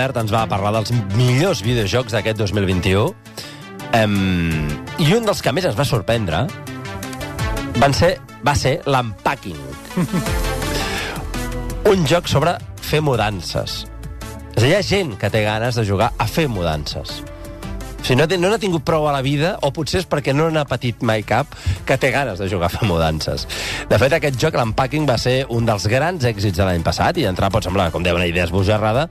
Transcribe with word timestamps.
l'Albert 0.00 0.16
ens 0.22 0.30
va 0.32 0.46
parlar 0.48 0.70
dels 0.72 0.94
millors 1.12 1.60
videojocs 1.60 2.14
d'aquest 2.14 2.38
2021. 2.40 3.10
Um, 3.98 4.62
I 4.96 5.08
un 5.12 5.26
dels 5.28 5.42
que 5.44 5.52
més 5.52 5.66
ens 5.68 5.76
va 5.76 5.84
sorprendre 5.84 6.46
van 7.76 7.92
ser, 7.92 8.14
va 8.40 8.54
ser 8.56 8.78
l'Unpacking. 8.88 9.58
un 11.92 12.06
joc 12.08 12.32
sobre 12.32 12.54
fer 12.80 13.02
mudances. 13.04 13.82
És 14.54 14.62
a 14.62 14.64
dir, 14.64 14.70
hi 14.70 14.78
ha 14.78 14.80
gent 14.88 15.12
que 15.20 15.28
té 15.28 15.44
ganes 15.44 15.76
de 15.76 15.84
jugar 15.84 16.14
a 16.16 16.28
fer 16.30 16.46
mudances. 16.48 17.18
Sigui, 18.10 18.18
no, 18.18 18.26
no 18.42 18.48
n'ha 18.50 18.58
tingut 18.58 18.82
prou 18.82 19.04
a 19.06 19.12
la 19.14 19.20
vida, 19.22 19.52
o 19.62 19.68
potser 19.70 20.00
és 20.00 20.06
perquè 20.10 20.32
no 20.34 20.48
n'ha 20.50 20.64
patit 20.66 21.04
mai 21.06 21.22
cap, 21.22 21.52
que 21.86 21.94
té 21.94 22.08
ganes 22.10 22.40
de 22.42 22.48
jugar 22.50 22.66
a 22.66 22.72
fer 22.72 22.88
mudances. 22.90 23.44
De 23.86 24.00
fet, 24.02 24.16
aquest 24.16 24.34
joc, 24.42 24.58
l'Unpacking, 24.58 25.06
va 25.06 25.14
ser 25.14 25.44
un 25.54 25.68
dels 25.68 25.86
grans 25.86 26.26
èxits 26.26 26.58
de 26.58 26.66
l'any 26.66 26.82
passat, 26.82 27.20
i 27.22 27.28
d'entrar 27.28 27.52
pot 27.54 27.62
semblar, 27.62 27.92
com 27.94 28.02
deia, 28.02 28.16
una 28.18 28.26
idea 28.26 28.48
esbojarrada, 28.48 29.06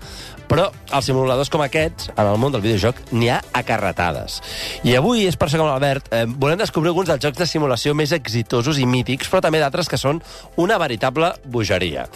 però 0.49 0.65
els 0.97 1.05
simuladors 1.05 1.51
com 1.53 1.61
aquests, 1.61 2.09
en 2.15 2.25
el 2.25 2.39
món 2.41 2.51
del 2.51 2.63
videojoc, 2.65 2.99
n'hi 3.13 3.29
ha 3.31 3.37
a 3.53 3.61
carretades. 3.63 4.39
I 4.83 4.97
avui, 4.97 5.27
és 5.29 5.37
per 5.37 5.47
això 5.47 5.61
com 5.61 5.69
l'Albert, 5.69 6.09
eh, 6.11 6.25
volem 6.27 6.59
descobrir 6.59 6.89
alguns 6.91 7.11
dels 7.11 7.23
jocs 7.23 7.37
de 7.37 7.47
simulació 7.47 7.93
més 7.95 8.11
exitosos 8.17 8.81
i 8.81 8.87
mítics, 8.89 9.29
però 9.29 9.43
també 9.45 9.61
d'altres 9.61 9.87
que 9.87 10.01
són 10.01 10.19
una 10.57 10.79
veritable 10.81 11.31
bogeria. 11.45 12.07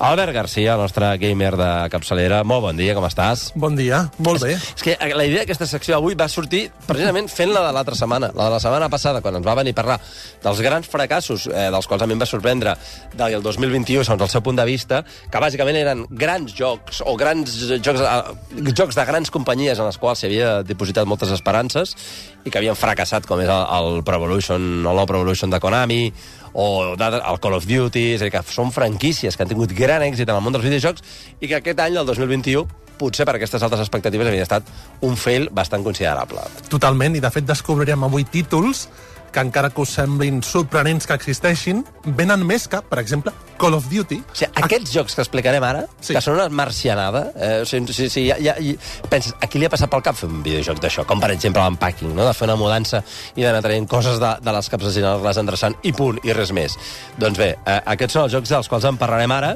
Albert 0.00 0.32
Garcia, 0.32 0.78
el 0.78 0.80
nostre 0.86 1.10
gamer 1.20 1.56
de 1.58 1.70
capçalera, 1.92 2.40
molt 2.44 2.62
bon 2.70 2.78
dia, 2.78 2.94
com 2.96 3.04
estàs? 3.04 3.50
Bon 3.58 3.74
dia, 3.76 4.06
molt 4.22 4.40
bé. 4.46 4.54
És 4.54 4.86
que 4.86 4.96
la 4.96 5.26
idea 5.26 5.42
d'aquesta 5.42 5.66
secció 5.68 5.98
avui 5.98 6.14
va 6.16 6.29
sortir 6.30 6.62
precisament 6.86 7.28
fent 7.30 7.52
la 7.52 7.62
de 7.66 7.72
l'altra 7.74 7.96
setmana, 7.98 8.30
la 8.34 8.48
de 8.48 8.54
la 8.54 8.60
setmana 8.62 8.88
passada, 8.92 9.20
quan 9.24 9.36
ens 9.38 9.46
va 9.46 9.56
venir 9.58 9.74
a 9.74 9.78
parlar 9.80 9.98
dels 10.42 10.62
grans 10.64 10.88
fracassos, 10.88 11.46
eh, 11.50 11.68
dels 11.74 11.88
quals 11.90 12.02
a 12.02 12.08
mi 12.08 12.16
em 12.16 12.22
va 12.22 12.28
sorprendre, 12.30 12.76
del 13.14 13.42
2021, 13.42 14.04
segons 14.06 14.22
el 14.26 14.32
seu 14.32 14.44
punt 14.46 14.58
de 14.60 14.66
vista, 14.68 15.02
que 15.30 15.42
bàsicament 15.42 15.76
eren 15.80 16.04
grans 16.10 16.54
jocs, 16.56 17.02
o 17.04 17.16
grans 17.20 17.56
jocs, 17.82 18.00
eh, 18.00 18.72
jocs 18.72 18.98
de 18.98 19.06
grans 19.06 19.30
companyies 19.30 19.78
en 19.78 19.90
les 19.90 19.98
quals 19.98 20.24
s'havia 20.24 20.60
dipositat 20.66 21.06
moltes 21.06 21.32
esperances 21.34 21.96
i 22.44 22.50
que 22.50 22.58
havien 22.58 22.78
fracassat, 22.78 23.26
com 23.26 23.40
és 23.42 23.50
el, 23.50 23.64
el 23.78 24.04
Pro 24.06 24.20
Evolution, 24.22 24.60
el 24.86 24.94
nou 24.94 25.06
Pro 25.06 25.20
Evolution 25.20 25.50
de 25.50 25.60
Konami, 25.60 26.04
o 26.52 26.94
el 26.94 27.40
Call 27.40 27.54
of 27.54 27.66
Duty, 27.66 28.14
és 28.14 28.22
a 28.22 28.26
dir, 28.26 28.34
que 28.34 28.42
són 28.50 28.72
franquícies 28.74 29.36
que 29.36 29.44
han 29.44 29.50
tingut 29.50 29.74
gran 29.76 30.02
èxit 30.06 30.28
en 30.28 30.36
el 30.36 30.44
món 30.44 30.56
dels 30.56 30.66
videojocs 30.66 31.04
i 31.40 31.48
que 31.48 31.60
aquest 31.60 31.82
any, 31.82 31.98
el 32.00 32.06
2021, 32.08 32.66
potser 33.00 33.26
per 33.28 33.38
aquestes 33.38 33.64
altres 33.66 33.86
expectatives 33.86 34.28
havia 34.30 34.46
estat 34.46 34.68
un 35.06 35.16
fail 35.16 35.48
bastant 35.52 35.86
considerable. 35.86 36.44
Totalment, 36.72 37.16
i 37.16 37.24
de 37.24 37.32
fet 37.32 37.48
descobrirem 37.48 38.04
avui 38.06 38.28
títols 38.28 38.88
que 39.30 39.40
encara 39.40 39.70
que 39.70 39.80
us 39.80 39.92
semblin 39.94 40.42
sorprenents 40.42 41.06
que 41.06 41.14
existeixin, 41.14 41.84
venen 42.18 42.42
més 42.46 42.66
que, 42.70 42.80
per 42.82 42.98
exemple, 43.02 43.32
Call 43.60 43.76
of 43.76 43.86
Duty. 43.90 44.18
O 44.24 44.36
sigui, 44.36 44.50
aquests 44.64 44.94
jocs 44.94 45.16
que 45.16 45.22
explicarem 45.24 45.64
ara, 45.64 45.84
sí. 46.00 46.14
Que 46.16 46.22
són 46.24 46.38
una 46.38 46.48
marcianada, 46.48 47.26
eh, 47.36 47.52
o 47.62 47.68
sigui, 47.68 47.94
sí, 47.94 48.08
sí, 48.12 48.24
ja, 48.28 48.38
ja, 48.42 48.56
i 48.58 48.74
penses, 49.12 49.36
a 49.38 49.48
qui 49.50 49.60
li 49.60 49.68
ha 49.68 49.72
passat 49.72 49.92
pel 49.92 50.02
cap 50.06 50.18
fer 50.18 50.30
un 50.30 50.42
videojoc 50.46 50.82
d'això? 50.82 51.06
Com, 51.08 51.22
per 51.22 51.30
exemple, 51.36 51.62
l'unpacking, 51.62 52.14
no? 52.16 52.26
de 52.26 52.34
fer 52.36 52.48
una 52.48 52.58
mudança 52.60 53.04
i 53.36 53.46
d'anar 53.46 53.62
traient 53.64 53.86
coses 53.90 54.18
de, 54.22 54.32
de 54.42 54.56
les 54.56 54.72
capses 54.72 54.98
i 54.98 55.04
anar-les 55.04 55.42
endreçant, 55.44 55.78
i 55.86 55.94
punt, 55.96 56.18
i 56.26 56.34
res 56.36 56.54
més. 56.56 56.76
Doncs 57.20 57.38
bé, 57.40 57.52
eh, 57.60 57.78
aquests 57.94 58.18
són 58.18 58.26
els 58.26 58.34
jocs 58.34 58.56
dels 58.56 58.72
quals 58.72 58.90
en 58.90 58.98
parlarem 59.00 59.38
ara, 59.38 59.54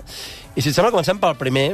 i 0.55 0.63
si 0.63 0.71
et 0.71 0.75
sembla, 0.77 0.95
comencem 0.95 1.19
pel 1.19 1.39
primer... 1.41 1.69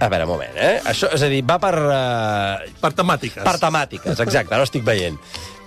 A 0.00 0.08
veure, 0.10 0.24
un 0.26 0.30
moment, 0.30 0.54
eh? 0.58 0.80
Això, 0.90 1.08
és 1.14 1.22
a 1.22 1.28
dir, 1.30 1.42
va 1.46 1.56
per... 1.62 1.72
Eh, 1.74 2.70
Per 2.82 2.92
temàtiques. 2.98 3.42
per 3.46 3.56
temàtiques, 3.62 4.20
exacte, 4.20 4.54
ara 4.54 4.62
ho 4.64 4.68
estic 4.68 4.84
veient. 4.86 5.18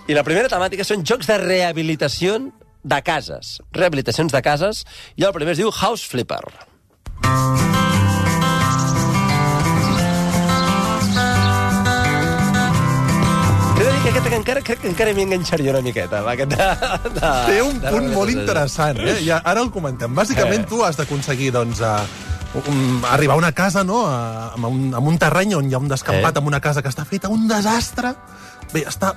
I 0.07 0.15
la 0.15 0.23
primera 0.27 0.47
temàtica 0.51 0.83
són 0.87 1.03
jocs 1.07 1.27
de 1.27 1.37
rehabilitació 1.41 2.37
de 2.83 3.01
cases. 3.03 3.57
Rehabilitacions 3.75 4.31
de 4.31 4.41
cases, 4.41 4.85
i 5.19 5.23
el 5.27 5.33
primer 5.35 5.55
es 5.57 5.63
diu 5.63 5.71
House 5.71 6.07
Flipper. 6.07 6.43
He 13.79 13.83
de 13.83 13.91
dir 13.93 14.01
que 14.01 14.09
aquest 14.09 14.33
encara, 14.33 14.61
crec 14.65 14.79
que 14.81 14.89
encara 14.89 15.11
m'hi 15.13 15.23
enganxaria 15.27 15.69
una 15.75 15.83
miqueta, 15.85 16.23
amb 16.23 16.31
aquest 16.31 16.53
de... 16.55 16.67
de 17.19 17.31
Té 17.49 17.57
un 17.61 17.75
de 17.83 17.91
punt 17.93 18.07
molt 18.09 18.31
rehabilitació. 18.31 18.39
interessant, 18.41 19.01
eh? 19.05 19.17
Ja, 19.27 19.37
ara 19.51 19.61
el 19.61 19.69
comentem. 19.75 20.15
Bàsicament, 20.17 20.65
Eh. 20.65 20.69
tu 20.71 20.81
has 20.85 20.97
d'aconseguir, 20.97 21.51
doncs, 21.53 21.81
a, 21.85 21.91
um, 22.55 23.03
arribar 23.05 23.35
a 23.35 23.37
una 23.37 23.51
casa, 23.51 23.83
no?, 23.83 24.05
a, 24.07 24.53
amb, 24.53 24.65
un, 24.65 24.93
amb 24.95 25.07
un 25.07 25.17
terreny 25.17 25.55
on 25.55 25.69
hi 25.69 25.73
ha 25.73 25.81
un 25.81 25.87
descampat, 25.87 26.35
Eh. 26.35 26.39
amb 26.39 26.47
una 26.47 26.59
casa 26.61 26.81
que 26.81 26.89
està 26.89 27.05
feta 27.05 27.29
un 27.29 27.47
desastre. 27.47 28.15
Bé, 28.73 28.83
està 28.87 29.13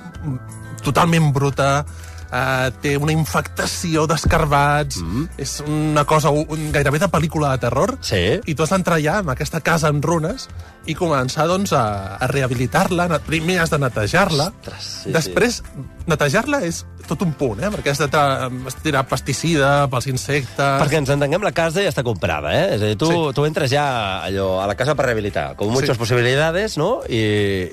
totalment 0.83 1.31
bruta, 1.33 1.85
Uh, 2.31 2.69
té 2.79 2.93
una 2.95 3.11
infectació 3.11 4.05
d'escarbats, 4.07 5.01
mm. 5.03 5.23
és 5.43 5.57
una 5.67 6.05
cosa 6.07 6.29
un, 6.31 6.69
gairebé 6.71 7.01
de 7.03 7.09
pel·lícula 7.11 7.49
de 7.51 7.65
terror, 7.65 7.97
Sí. 7.99 8.39
i 8.47 8.55
tu 8.55 8.63
has 8.63 8.71
d'entrar 8.71 9.01
allà 9.01 9.17
amb 9.19 9.33
aquesta 9.33 9.59
casa 9.59 9.89
en 9.91 9.99
runes 10.01 10.47
i 10.87 10.95
començar 10.95 11.43
doncs, 11.51 11.73
a, 11.75 12.15
a 12.23 12.27
rehabilitar-la. 12.31 13.09
Primer 13.27 13.59
has 13.59 13.69
de 13.73 13.81
netejar-la, 13.83 14.47
sí, 14.79 15.11
després 15.11 15.59
netejar-la 16.07 16.61
és 16.65 16.85
tot 17.07 17.21
un 17.25 17.33
punt, 17.35 17.59
eh? 17.59 17.67
perquè 17.73 17.91
has 17.91 17.99
de, 17.99 18.07
de 18.07 18.73
tirar 18.81 19.03
pesticida 19.11 19.89
pels 19.91 20.07
insectes... 20.07 20.79
Perquè 20.81 21.01
ens 21.01 21.11
entenguem, 21.11 21.43
la 21.43 21.51
casa 21.51 21.83
ja 21.83 21.91
està 21.91 22.03
comprada, 22.07 22.55
eh? 22.55 22.77
És 22.77 22.81
a 22.81 22.93
dir, 22.93 22.97
tu, 23.01 23.11
Sí. 23.11 23.35
tu 23.35 23.45
entres 23.45 23.69
ja 23.75 23.85
allò, 24.23 24.61
a 24.63 24.67
la 24.71 24.75
casa 24.79 24.95
per 24.95 25.09
rehabilitar, 25.11 25.51
muchas 25.67 25.97
Sí. 25.97 25.99
possibilitats, 25.99 26.77
no? 26.79 27.01
I, 27.09 27.21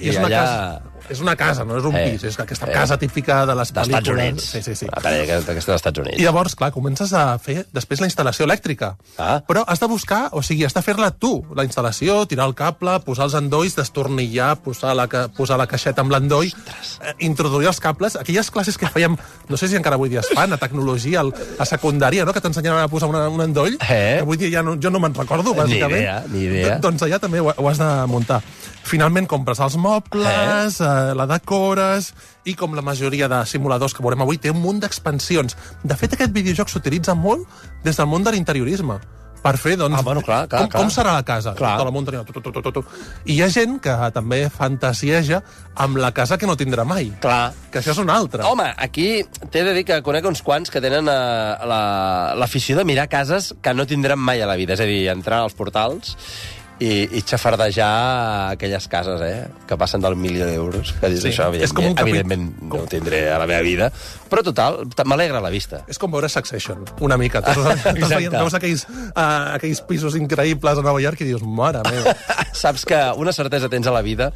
I 0.03 0.11
és 0.11 0.19
una, 0.19 0.27
allà... 0.27 0.43
casa, 0.43 0.98
és 1.09 1.21
una 1.21 1.35
casa, 1.37 1.65
no 1.65 1.77
és 1.79 1.85
un 1.85 1.95
Eh, 1.97 2.11
pis, 2.13 2.25
és 2.25 2.39
aquesta 2.41 2.67
eh, 2.69 2.73
casa 2.73 2.99
típica 2.99 3.45
de 3.47 3.55
les 3.55 3.73
pel·lícules. 3.75 4.09
Units. 4.13 4.45
Sí, 4.45 4.63
sí, 4.63 4.75
sí. 4.75 4.87
Que 4.87 5.09
aquesta 5.23 5.53
dels 5.55 5.69
Estats 5.69 5.99
Units. 5.99 6.19
I 6.19 6.23
llavors, 6.25 6.55
clar, 6.55 6.71
comences 6.73 7.13
a 7.13 7.39
fer 7.39 7.67
després 7.73 8.01
la 8.01 8.07
instal·lació 8.09 8.45
elèctrica. 8.47 8.97
Ah. 9.19 9.43
Però 9.47 9.65
has 9.67 9.81
de 9.81 9.87
buscar, 9.87 10.29
o 10.33 10.43
sigui, 10.43 10.65
has 10.65 10.75
de 10.75 10.83
fer-la 10.83 11.11
tu, 11.13 11.45
la 11.55 11.65
instal·lació, 11.65 12.27
tirar 12.29 12.47
el 12.47 12.55
cable, 12.55 12.99
posar 13.01 13.25
els 13.29 13.35
endolls, 13.35 13.77
destornillar, 13.77 14.57
posar 14.63 14.95
la, 14.97 15.07
ca- 15.09 15.29
posar 15.29 15.59
la 15.59 15.67
caixeta 15.67 16.01
amb 16.03 16.13
l'endoll, 16.13 16.47
eh, 16.49 17.15
introduir 17.27 17.69
els 17.69 17.81
cables. 17.81 18.17
Aquelles 18.17 18.51
classes 18.51 18.79
que 18.79 18.87
fèiem, 18.87 19.17
no 19.49 19.57
sé 19.57 19.69
si 19.69 19.77
encara 19.77 19.97
avui 19.97 20.09
dia 20.09 20.21
es 20.21 20.29
fan, 20.35 20.53
a 20.53 20.57
tecnologia, 20.59 21.21
al- 21.21 21.35
a 21.59 21.65
secundària, 21.65 22.25
no?, 22.25 22.33
que 22.33 22.41
t'ensenyaven 22.41 22.83
a 22.85 22.89
posar 22.89 23.09
una, 23.09 23.29
un 23.29 23.41
endoll, 23.41 23.75
Eh. 23.81 24.19
que 24.19 24.21
avui 24.23 24.37
dia 24.37 24.51
ja 24.59 24.63
no, 24.63 24.77
jo 24.81 24.91
no 24.91 24.99
me'n 25.01 25.15
recordo, 25.15 25.53
Ni 25.55 25.59
bàsicament. 25.61 25.99
idea, 26.03 26.25
ni 26.29 26.41
idea. 26.45 26.77
Do- 26.79 26.89
Doncs 26.89 27.03
allà 27.03 27.19
també 27.21 27.41
ho, 27.41 27.53
ho 27.57 27.69
has 27.69 27.79
de 27.79 27.89
muntar. 28.07 28.43
Finalment 28.89 29.27
compres 29.29 29.59
els 29.61 29.77
mobles, 29.77 30.81
eh? 30.81 30.88
La 31.19 31.27
decores, 31.27 32.13
i 32.49 32.55
com 32.55 32.75
la 32.75 32.83
majoria 32.83 33.29
de 33.29 33.43
simuladors 33.47 33.95
que 33.95 34.03
veurem 34.05 34.23
avui, 34.25 34.39
té 34.39 34.51
un 34.55 34.61
munt 34.63 34.81
d'expansions. 34.85 35.57
De 35.85 35.97
fet, 35.97 36.15
aquest 36.17 36.33
videojoc 36.35 36.69
s'utilitza 36.73 37.15
molt 37.19 37.47
des 37.85 37.97
del 37.97 38.07
món 38.11 38.25
de 38.25 38.33
l'interiorisme 38.35 38.99
per 39.39 39.53
fer, 39.57 39.77
doncs, 39.79 39.95
Ah, 39.95 40.03
bueno, 40.03 40.21
clar, 40.21 40.49
clar, 40.51 40.65
com, 40.65 40.69
clar. 40.73 40.81
com 40.83 40.89
serà 40.91 41.13
la 41.15 41.23
casa. 41.23 41.53
Clar. 41.55 41.77
Tota 41.79 41.85
la 41.87 41.93
muntanya, 41.95 42.25
tu, 42.27 42.33
tu, 42.35 42.41
tu, 42.43 42.61
tu, 42.61 42.73
tu. 42.75 42.83
I 43.25 43.37
hi 43.37 43.43
ha 43.45 43.49
gent 43.55 43.77
que 43.81 43.93
també 44.13 44.41
fantasieja 44.51 45.39
amb 45.77 45.97
la 46.03 46.11
casa 46.13 46.37
que 46.37 46.47
no 46.51 46.57
tindrà 46.59 46.83
mai. 46.85 47.13
Clar. 47.23 47.53
Que 47.71 47.79
això 47.79 47.93
és 47.95 48.01
una 48.03 48.17
altra. 48.19 48.49
Home, 48.51 48.67
aquí 48.77 49.23
t'he 49.53 49.63
de 49.63 49.75
dir 49.79 49.85
que 49.87 50.01
conec 50.03 50.27
uns 50.27 50.43
quants 50.43 50.71
que 50.75 50.83
tenen 50.83 51.07
eh, 51.07 51.13
la- 51.71 52.35
l'afició 52.37 52.77
de 52.77 52.85
mirar 52.85 53.07
cases 53.09 53.55
que 53.63 53.75
no 53.75 53.87
tindran 53.87 54.19
mai 54.19 54.43
a 54.43 54.47
la 54.51 54.57
vida. 54.59 54.75
És 54.75 54.81
a 54.83 54.91
dir, 54.91 55.07
entrar 55.15 55.45
als 55.45 55.55
portals 55.55 56.17
i, 56.81 57.09
i 57.19 57.23
xafardejar 57.27 58.53
aquelles 58.53 58.87
cases, 58.89 59.21
eh? 59.25 59.47
Que 59.67 59.77
passen 59.77 60.01
del 60.01 60.15
milió 60.17 60.47
d'euros. 60.47 60.93
Que 61.01 61.09
dius, 61.11 61.23
Sí, 61.25 61.33
això, 61.33 61.49
és 61.55 61.73
com 61.73 61.85
un 61.85 61.97
evidentment, 61.99 61.99
capi- 61.99 62.11
evidentment 62.11 62.63
no 62.71 62.83
ho 62.85 62.87
tindré 62.87 63.25
a 63.33 63.39
la 63.39 63.47
meva 63.51 63.61
vida. 63.67 63.91
Però, 64.29 64.43
total, 64.45 64.83
m'alegra 65.09 65.41
la 65.41 65.49
vista. 65.51 65.83
És 65.89 65.99
com 65.99 66.11
veure 66.13 66.29
Succession, 66.29 66.85
una 67.01 67.17
mica. 67.17 67.41
Tu 67.43 67.51
estàs 67.65 68.09
veient- 68.13 68.35
veus 68.37 68.55
aquells, 68.55 68.85
uh, 68.89 69.55
aquells 69.57 69.81
pisos 69.89 70.15
increïbles 70.21 70.79
a 70.79 70.83
Nova 70.85 71.01
York 71.03 71.21
i 71.25 71.29
dius, 71.31 71.43
mare 71.43 71.81
meva. 71.89 72.15
Saps 72.59 72.85
que 72.89 72.99
una 73.17 73.33
certesa 73.33 73.69
tens 73.69 73.87
a 73.87 73.95
la 73.95 74.03
vida, 74.03 74.31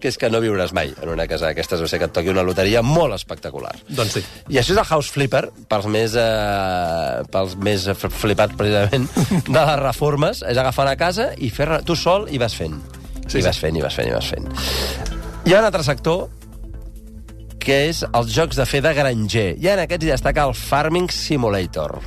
que 0.00 0.08
és 0.12 0.18
que 0.18 0.30
no 0.30 0.40
viuràs 0.42 0.72
mai 0.76 0.92
en 1.02 1.08
una 1.14 1.26
casa 1.30 1.46
d'aquestes, 1.50 1.80
o 1.80 1.86
sigui 1.88 2.04
que 2.04 2.08
et 2.10 2.14
toqui 2.14 2.30
una 2.30 2.42
loteria 2.46 2.82
molt 2.82 3.14
espectacular. 3.14 3.74
doncs 3.88 4.18
sí. 4.18 4.24
I 4.48 4.58
això 4.60 4.74
és 4.74 4.78
el 4.82 4.84
House 4.88 5.10
Flipper, 5.14 5.44
pels 5.70 5.86
més, 5.90 6.14
eh, 6.18 7.22
pels 7.32 7.56
més 7.56 7.88
flipats, 7.96 8.54
precisament, 8.58 9.08
de 9.48 9.58
les 9.58 9.78
reformes, 9.80 10.42
és 10.46 10.58
agafar 10.58 10.86
una 10.88 10.96
casa 11.00 11.30
i 11.38 11.50
fer 11.54 11.68
tu 11.88 11.96
sol 11.96 12.28
i 12.32 12.40
vas 12.40 12.54
fent. 12.56 12.76
Sí, 13.28 13.40
I 13.40 13.44
vas 13.44 13.60
fent, 13.60 13.76
i 13.76 13.84
vas 13.84 13.96
fent, 13.96 14.08
i 14.08 14.14
vas 14.14 14.28
fent. 14.32 14.48
Hi 15.48 15.54
ha 15.54 15.62
un 15.62 15.68
altre 15.68 15.84
sector 15.84 16.28
que 17.60 17.82
és 17.90 18.04
els 18.06 18.32
jocs 18.32 18.56
de 18.56 18.64
fer 18.68 18.80
de 18.84 18.94
granger. 18.96 19.48
I 19.60 19.72
en 19.74 19.84
aquests 19.84 20.06
hi 20.06 20.12
destaca 20.14 20.46
el 20.48 20.54
Farming 20.56 21.10
Simulator. 21.12 21.98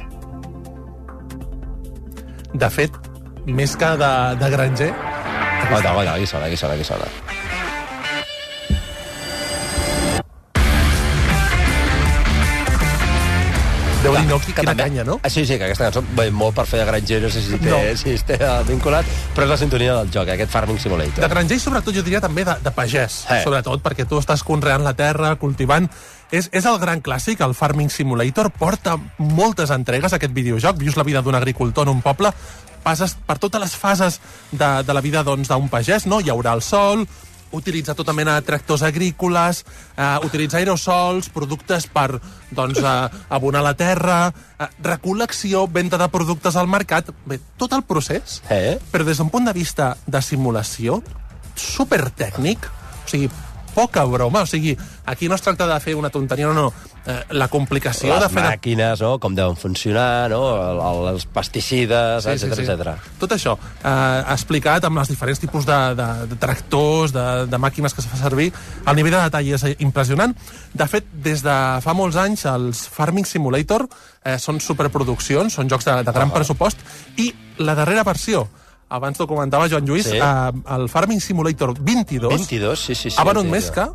De 2.51 2.69
fet, 2.73 2.97
més 3.45 3.77
que 3.79 3.93
de, 4.01 4.11
de 4.41 4.49
granger, 4.53 4.91
Guaita, 5.71 5.93
guaita, 5.93 6.13
aquí 6.15 6.25
sona, 6.27 6.45
aquí 6.45 6.57
sona, 6.57 6.73
aquí 6.73 6.83
sona. 6.83 7.05
Qui, 14.39 14.53
Que 14.53 14.61
quina 14.61 14.75
canya, 14.75 15.03
no? 15.03 15.19
Ah, 15.23 15.29
sí, 15.29 15.45
sí, 15.45 15.57
que 15.57 15.65
aquesta 15.65 15.85
cançó 15.89 16.03
va 16.17 16.25
molt 16.31 16.55
per 16.55 16.65
fer 16.65 16.79
de 16.79 16.85
granger, 16.85 17.21
no 17.23 17.29
sé 17.29 17.41
si 17.41 17.57
té, 17.57 17.69
No. 17.69 17.79
si 17.97 18.15
té 18.25 18.37
vinculat, 18.67 19.05
però 19.35 19.43
és 19.43 19.49
la 19.49 19.57
sintonia 19.57 19.93
del 19.95 20.11
joc, 20.11 20.27
eh, 20.27 20.33
aquest 20.33 20.51
Farming 20.51 20.79
Simulator. 20.79 21.21
De 21.23 21.27
granger 21.29 21.55
i 21.57 21.59
sobretot 21.59 21.93
jo 21.95 22.03
diria 22.03 22.21
també 22.21 22.45
de, 22.45 22.55
de 22.63 22.71
pagès, 22.71 23.25
Eh. 23.29 23.41
sobretot 23.43 23.81
perquè 23.81 24.05
tu 24.07 24.17
estàs 24.19 24.43
conreant 24.43 24.83
la 24.83 24.93
terra, 24.93 25.35
cultivant, 25.35 25.89
És, 26.31 26.47
és 26.53 26.63
el 26.63 26.77
gran 26.79 27.01
clàssic, 27.03 27.41
el 27.43 27.53
Farming 27.53 27.89
Simulator, 27.91 28.51
porta 28.51 28.93
moltes 29.17 29.69
entregues 29.69 30.13
aquest 30.13 30.31
videojoc, 30.31 30.77
vius 30.77 30.95
la 30.95 31.03
vida 31.03 31.21
d'un 31.21 31.35
agricultor 31.35 31.83
en 31.83 31.89
un 31.97 32.01
poble, 32.01 32.31
passes 32.83 33.17
per 33.27 33.37
totes 33.37 33.59
les 33.59 33.75
fases 33.75 34.21
de, 34.49 34.69
de 34.87 34.93
la 34.93 35.01
vida 35.01 35.23
doncs, 35.23 35.49
d'un 35.49 35.67
pagès, 35.67 36.05
no? 36.07 36.21
Hi 36.21 36.29
haurà 36.31 36.53
el 36.53 36.61
sol, 36.61 37.05
utilitza 37.51 37.95
tota 37.95 38.13
mena 38.13 38.35
de 38.35 38.45
tractors 38.47 38.81
agrícoles, 38.83 39.65
eh, 39.97 40.17
utilitza 40.25 40.57
aerosols, 40.57 41.29
productes 41.29 41.87
per 41.87 42.19
doncs, 42.51 42.79
eh, 42.79 43.09
abonar 43.29 43.63
la 43.63 43.73
terra, 43.75 44.33
eh, 44.59 44.67
recol·lecció, 44.83 45.67
venda 45.71 45.97
de 45.97 46.09
productes 46.09 46.55
al 46.55 46.67
mercat... 46.67 47.11
Bé, 47.25 47.39
tot 47.57 47.73
el 47.73 47.83
procés, 47.83 48.41
Eh? 48.49 48.79
però 48.91 49.05
des 49.05 49.17
d'un 49.17 49.29
punt 49.29 49.45
de 49.45 49.53
vista 49.53 49.95
de 50.05 50.21
simulació, 50.21 51.01
super 51.55 52.09
tècnic, 52.11 52.65
o 53.05 53.07
sigui, 53.07 53.29
poca 53.75 54.03
broma, 54.05 54.41
o 54.41 54.45
sigui, 54.45 54.77
aquí 55.05 55.29
no 55.29 55.35
es 55.35 55.41
tracta 55.41 55.67
de 55.67 55.79
fer 55.79 55.95
una 55.95 56.09
tonteria, 56.09 56.47
no, 56.47 56.53
no, 56.53 56.73
eh, 57.05 57.21
la 57.37 57.47
complicació 57.47 58.13
Les 58.13 58.23
de 58.23 58.29
fer... 58.29 58.41
de- 58.43 58.49
màquines, 58.55 59.01
no? 59.01 59.17
com 59.19 59.33
deuen 59.35 59.55
funcionar, 59.57 60.29
no? 60.29 60.41
El, 60.55 60.79
el, 60.89 61.07
els 61.15 61.25
pesticides, 61.25 62.23
sí, 62.23 62.29
etc 62.35 62.59
etc. 62.61 62.95
Tot 63.21 63.31
això 63.35 63.55
eh, 63.83 64.23
explicat 64.33 64.85
amb 64.89 65.01
els 65.01 65.09
diferents 65.11 65.39
tipus 65.41 65.65
de, 65.65 65.79
de, 65.97 66.07
de 66.31 66.39
tractors, 66.41 67.13
de, 67.15 67.25
de 67.51 67.57
màquines 67.61 67.93
que 67.93 68.01
es 68.01 68.07
fa 68.11 68.17
servir. 68.21 68.51
El 68.85 68.95
nivell 68.99 69.15
de 69.17 69.23
detall 69.27 69.51
és 69.57 69.65
impressionant. 69.83 70.35
De 70.73 70.87
fet, 70.87 71.05
des 71.25 71.43
de 71.45 71.57
fa 71.83 71.93
molts 71.97 72.15
anys, 72.21 72.45
els 72.49 72.85
Farming 72.91 73.25
Simulator 73.27 73.87
eh, 74.23 74.37
són 74.39 74.59
superproduccions, 74.63 75.53
són 75.53 75.69
jocs 75.69 75.85
de, 75.89 75.99
de 76.03 76.11
gran 76.15 76.29
Ah. 76.31 76.33
pressupost, 76.33 76.79
i 77.17 77.31
la 77.59 77.73
darrera 77.75 78.03
versió, 78.07 78.45
abans 78.91 79.17
t'ho 79.17 79.27
comentava 79.27 79.67
Joan 79.71 79.85
Lluís, 79.87 80.05
Sí. 80.09 80.17
eh, 80.17 80.51
el 80.75 80.87
Farming 80.89 81.21
Simulator 81.21 81.73
22, 81.79 82.29
22, 82.35 82.79
sí, 82.79 82.95
sí. 82.95 83.09
sí 83.09 83.17
ha 83.19 83.23
venut 83.27 83.45
sí, 83.45 83.51
més 83.51 83.65
sí. 83.67 83.71
que 83.75 83.85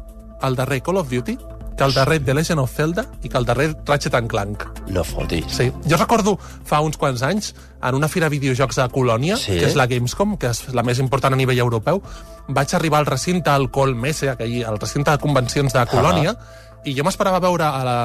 el 0.47 0.57
darrer 0.57 0.83
Call 0.83 0.99
of 1.01 1.09
Duty, 1.11 1.37
que 1.77 1.85
el 1.85 1.93
darrer 1.95 2.21
The 2.25 2.35
Legend 2.35 2.61
of 2.61 2.73
Zelda 2.75 3.05
i 3.23 3.29
que 3.29 3.39
el 3.39 3.45
darrer 3.45 3.75
Ratchet 3.85 4.15
and 4.15 4.29
Clank. 4.31 4.65
No 4.89 5.05
fotis. 5.05 5.45
Sí. 5.53 5.71
Jo 5.89 5.97
recordo 6.01 6.39
fa 6.65 6.81
uns 6.81 6.97
quants 6.97 7.23
anys, 7.23 7.55
en 7.83 7.95
una 7.95 8.09
fira 8.09 8.27
de 8.31 8.39
videojocs 8.39 8.79
a 8.79 8.89
Colònia, 8.89 9.37
Sí. 9.37 9.59
que 9.59 9.67
és 9.67 9.77
la 9.77 9.87
Gamescom, 9.87 10.37
que 10.39 10.49
és 10.49 10.75
la 10.75 10.83
més 10.83 10.99
important 10.99 11.35
a 11.35 11.37
nivell 11.37 11.59
europeu, 11.59 12.03
vaig 12.49 12.75
arribar 12.75 12.99
al 13.01 13.07
recinte, 13.07 13.51
al 13.51 13.71
Colmese, 13.71 14.31
aquell, 14.31 14.65
al 14.65 14.79
recinte 14.79 15.11
de 15.11 15.19
convencions 15.19 15.73
de 15.73 15.87
Colònia, 15.87 16.37
i 16.87 16.95
jo 16.97 17.05
m'esperava 17.07 17.41
veure 17.43 17.67
a 17.67 17.83
la, 17.87 17.97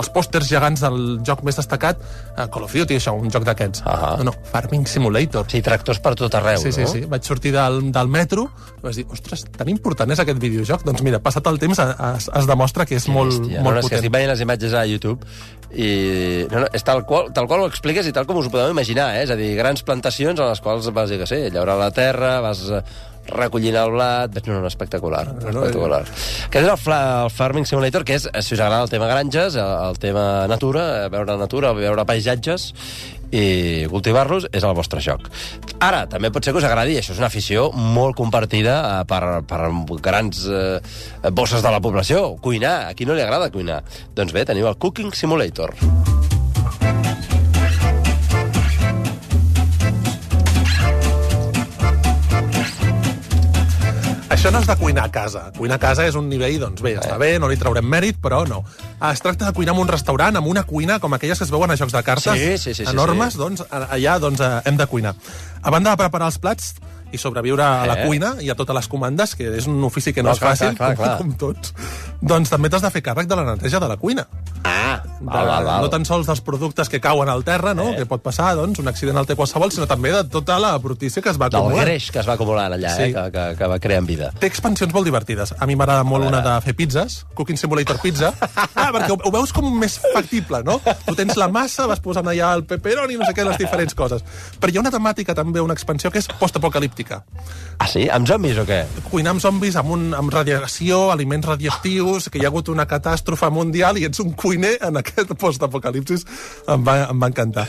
els 0.00 0.08
pòsters 0.14 0.48
gegants 0.48 0.80
del 0.84 0.98
joc 1.26 1.42
més 1.46 1.58
destacat, 1.60 2.00
a 2.36 2.46
Call 2.52 2.64
of 2.64 2.72
Duty, 2.72 2.96
això, 2.96 3.12
un 3.16 3.28
joc 3.32 3.44
d'aquests. 3.44 3.82
Ah. 3.84 4.14
No, 4.20 4.30
no, 4.30 4.34
Farming 4.50 4.86
Simulator. 4.88 5.44
Sí, 5.52 5.60
tractors 5.64 6.00
per 6.00 6.14
tot 6.18 6.34
arreu, 6.38 6.60
Sí, 6.62 6.72
sí, 6.72 6.86
no? 6.86 6.92
sí. 6.92 7.04
Vaig 7.10 7.28
sortir 7.28 7.52
del, 7.54 7.82
del 7.92 8.08
metro 8.12 8.48
i 8.78 8.86
vaig 8.86 9.00
dir, 9.02 9.06
ostres, 9.12 9.44
tan 9.56 9.68
important 9.72 10.10
és 10.14 10.22
aquest 10.24 10.40
videojoc? 10.42 10.84
Doncs 10.86 11.04
mira, 11.06 11.20
passat 11.22 11.46
el 11.50 11.60
temps 11.60 11.78
es, 11.84 12.30
es 12.40 12.48
demostra 12.48 12.86
que 12.88 12.96
és 12.96 13.08
molt, 13.12 13.36
Hòstia, 13.36 13.60
molt 13.60 13.76
no, 13.76 13.80
no, 13.80 13.84
és 13.84 13.84
que 13.84 13.90
potent. 13.90 14.00
estic 14.02 14.14
veient 14.16 14.32
les 14.32 14.44
imatges 14.46 14.74
a 14.76 14.86
YouTube 14.88 15.26
i 15.76 15.90
no, 16.50 16.62
no, 16.62 16.68
és 16.72 16.84
tal 16.86 17.02
qual, 17.08 17.32
tal 17.36 17.48
qual 17.50 17.64
ho 17.64 17.68
expliques 17.68 18.06
i 18.08 18.12
tal 18.14 18.24
com 18.28 18.38
us 18.40 18.46
ho 18.48 18.52
podeu 18.54 18.70
imaginar, 18.72 19.10
eh? 19.18 19.24
és 19.26 19.32
a 19.34 19.36
dir, 19.38 19.50
grans 19.58 19.82
plantacions 19.84 20.38
en 20.38 20.48
les 20.48 20.62
quals 20.64 20.88
vas, 20.94 21.10
jo 21.10 21.18
què 21.20 21.28
sé, 21.28 21.40
llaurar 21.52 21.76
la 21.80 21.90
terra, 21.94 22.36
vas 22.44 22.62
eh, 22.70 22.80
recollint 23.32 23.76
el 23.80 23.92
blat... 23.94 24.32
Veig, 24.36 24.48
no, 24.50 24.60
no, 24.62 24.70
espectacular, 24.70 25.24
no, 25.34 25.50
espectacular. 25.50 26.02
Aquest 26.48 26.62
és 26.62 26.70
el, 26.70 26.78
fla, 26.80 27.00
el 27.24 27.32
Farming 27.34 27.68
Simulator, 27.68 28.06
que 28.06 28.16
és, 28.18 28.28
si 28.40 28.56
us 28.56 28.62
agrada 28.62 28.84
el 28.86 28.92
tema 28.92 29.10
granges, 29.10 29.58
el, 29.60 29.74
el 29.90 30.00
tema 30.02 30.46
natura, 30.50 30.86
eh, 31.04 31.12
veure 31.12 31.38
natura, 31.40 31.74
veure 31.76 32.06
paisatges, 32.08 32.72
i 33.34 33.86
cultivar-los 33.90 34.46
és 34.54 34.64
el 34.64 34.74
vostre 34.78 35.02
joc. 35.02 35.26
Ara, 35.82 36.04
també 36.10 36.30
pot 36.32 36.44
ser 36.46 36.54
que 36.54 36.62
us 36.62 36.68
agradi, 36.68 36.98
això 37.00 37.14
és 37.14 37.22
una 37.22 37.30
afició 37.30 37.70
molt 37.74 38.16
compartida 38.18 38.76
eh, 38.82 39.06
per, 39.10 39.22
per 39.48 39.62
grans 40.04 40.44
eh, 40.46 40.78
bosses 41.30 41.64
de 41.64 41.72
la 41.72 41.82
població, 41.82 42.36
cuinar. 42.42 42.76
A 42.90 42.94
qui 42.98 43.08
no 43.08 43.16
li 43.16 43.24
agrada 43.24 43.50
cuinar? 43.54 43.82
Doncs 44.16 44.36
bé, 44.36 44.46
teniu 44.48 44.70
el 44.70 44.78
Cooking 44.78 45.12
Simulator. 45.14 45.74
Això 54.46 54.54
no 54.54 54.60
és 54.62 54.68
de 54.68 54.74
cuinar 54.78 55.04
a 55.08 55.10
casa. 55.10 55.40
Cuinar 55.56 55.74
a 55.74 55.82
casa 55.82 56.04
és 56.06 56.14
un 56.14 56.28
nivell, 56.30 56.60
doncs 56.62 56.78
bé, 56.78 56.92
està 57.00 57.16
bé, 57.18 57.32
no 57.42 57.48
li 57.50 57.56
traurem 57.58 57.88
mèrit, 57.90 58.20
però 58.22 58.44
no. 58.46 58.60
Es 59.08 59.18
tracta 59.18 59.48
de 59.48 59.52
cuinar 59.56 59.72
en 59.74 59.80
un 59.82 59.88
restaurant, 59.90 60.38
amb 60.38 60.46
una 60.46 60.62
cuina 60.62 61.00
com 61.02 61.16
aquelles 61.16 61.40
que 61.40 61.48
es 61.48 61.50
veuen 61.50 61.74
a 61.74 61.76
jocs 61.80 61.90
de 61.90 62.02
cartes, 62.06 62.38
Sí, 62.38 62.52
sí, 62.54 62.74
sí, 62.76 62.84
sí, 62.84 62.90
enormes, 62.92 63.34
sí. 63.34 63.40
doncs 63.40 63.64
allà 63.72 64.20
doncs, 64.22 64.38
eh, 64.38 64.60
hem 64.70 64.78
de 64.78 64.86
cuinar. 64.86 65.16
A 65.62 65.72
banda 65.74 65.90
de 65.90 65.98
preparar 65.98 66.28
els 66.30 66.38
plats 66.38 66.76
i 67.12 67.18
sobreviure 67.18 67.62
a 67.62 67.86
la 67.86 67.94
Eh? 68.02 68.06
cuina 68.06 68.34
i 68.40 68.50
a 68.50 68.54
totes 68.54 68.74
les 68.74 68.88
comandes, 68.88 69.34
que 69.36 69.46
és 69.56 69.66
un 69.66 69.82
ofici 69.84 70.12
que 70.12 70.22
no, 70.22 70.30
No, 70.30 70.34
és 70.34 70.40
clar, 70.40 70.56
fàcil, 70.56 70.76
clar, 70.76 70.94
clar, 70.96 70.96
com, 70.96 71.04
clar. 71.04 71.18
com 71.18 71.54
tots, 71.54 71.74
doncs 72.20 72.50
també 72.50 72.68
t'has 72.68 72.82
de 72.82 72.90
fer 72.90 73.02
càrrec 73.02 73.26
de 73.28 73.36
la 73.36 73.44
neteja 73.54 73.78
de 73.80 73.88
la 73.88 73.96
cuina. 73.96 74.26
Ah, 74.64 75.00
De, 75.20 75.24
val, 75.24 75.46
val, 75.46 75.64
val. 75.64 75.80
No 75.82 75.88
tan 75.90 76.04
sols 76.04 76.26
dels 76.26 76.40
productes 76.40 76.88
que 76.88 77.00
cauen 77.00 77.28
al 77.28 77.44
terra, 77.44 77.72
no? 77.74 77.90
Eh. 77.92 77.96
que 77.96 78.06
pot 78.06 78.22
passar, 78.22 78.54
doncs, 78.56 78.78
un 78.80 78.88
accident 78.88 79.16
al 79.16 79.26
té 79.26 79.36
qualsevol, 79.36 79.70
sinó 79.72 79.86
també 79.86 80.10
de 80.12 80.24
tota 80.24 80.58
la 80.58 80.76
brutícia 80.78 81.22
que 81.22 81.30
es 81.30 81.38
va 81.40 81.48
del 81.48 81.60
acumulant. 81.60 81.84
greix 81.86 82.10
que 82.10 82.18
es 82.18 82.28
va 82.28 82.34
acumulant 82.34 82.72
allà, 82.74 82.90
Sí. 82.96 83.02
eh, 83.04 83.12
que, 83.14 83.30
que, 83.30 83.44
que 83.58 83.66
va 83.66 83.78
creant 83.78 84.06
vida. 84.06 84.32
té 84.38 84.46
expansions 84.46 84.92
molt 84.92 85.04
divertides. 85.06 85.54
A 85.58 85.66
mi 85.66 85.76
m'agrada 85.76 86.02
molt 86.04 86.26
una 86.26 86.40
de 86.40 86.60
fer 86.62 86.74
pizzas, 86.74 87.24
Cooking 87.34 87.56
Simulator 87.56 88.00
Pizza, 88.00 88.32
ah, 88.74 88.90
perquè 88.92 89.10
ho, 89.12 89.18
ho 89.22 89.30
veus 89.30 89.52
com 89.52 89.70
més 89.78 89.98
factible, 90.12 90.62
no? 90.64 90.80
Tu 91.06 91.14
tens 91.14 91.36
la 91.36 91.48
massa, 91.48 91.86
vas 91.86 92.00
posant 92.00 92.26
allà 92.26 92.52
el 92.56 92.64
pepperoni, 92.64 93.16
no 93.16 93.24
sé 93.24 93.32
què, 93.34 93.44
les 93.46 93.58
diferents 93.58 93.94
coses. 93.94 94.24
Però 94.60 94.72
hi 94.72 94.76
ha 94.76 94.80
una 94.80 94.90
temàtica 94.90 95.34
també, 95.34 95.60
una 95.60 95.74
expansió, 95.74 96.10
que 96.10 96.18
és 96.18 96.26
postapocalíptica. 96.26 96.95
Ah, 97.78 97.86
sí? 97.90 98.06
Amb 98.08 98.26
zombis 98.26 98.56
o 98.58 98.64
què? 98.64 98.80
Cuinar 99.10 99.34
amb 99.34 99.42
zombis, 99.44 99.76
amb, 99.76 99.90
un, 99.92 100.06
amb 100.16 100.32
radiació, 100.32 101.10
aliments 101.12 101.46
radioactius, 101.46 102.30
que 102.32 102.40
hi 102.40 102.46
ha 102.46 102.48
hagut 102.48 102.70
una 102.72 102.86
catàstrofe 102.88 103.50
mundial 103.52 103.98
i 104.00 104.06
ets 104.08 104.20
un 104.24 104.32
cuiner 104.32 104.78
en 104.88 104.96
aquest 105.02 105.34
postapocalipsis. 105.38 106.24
Em 106.72 106.84
va, 106.86 106.96
em 107.10 107.20
va 107.20 107.28
encantar. 107.28 107.66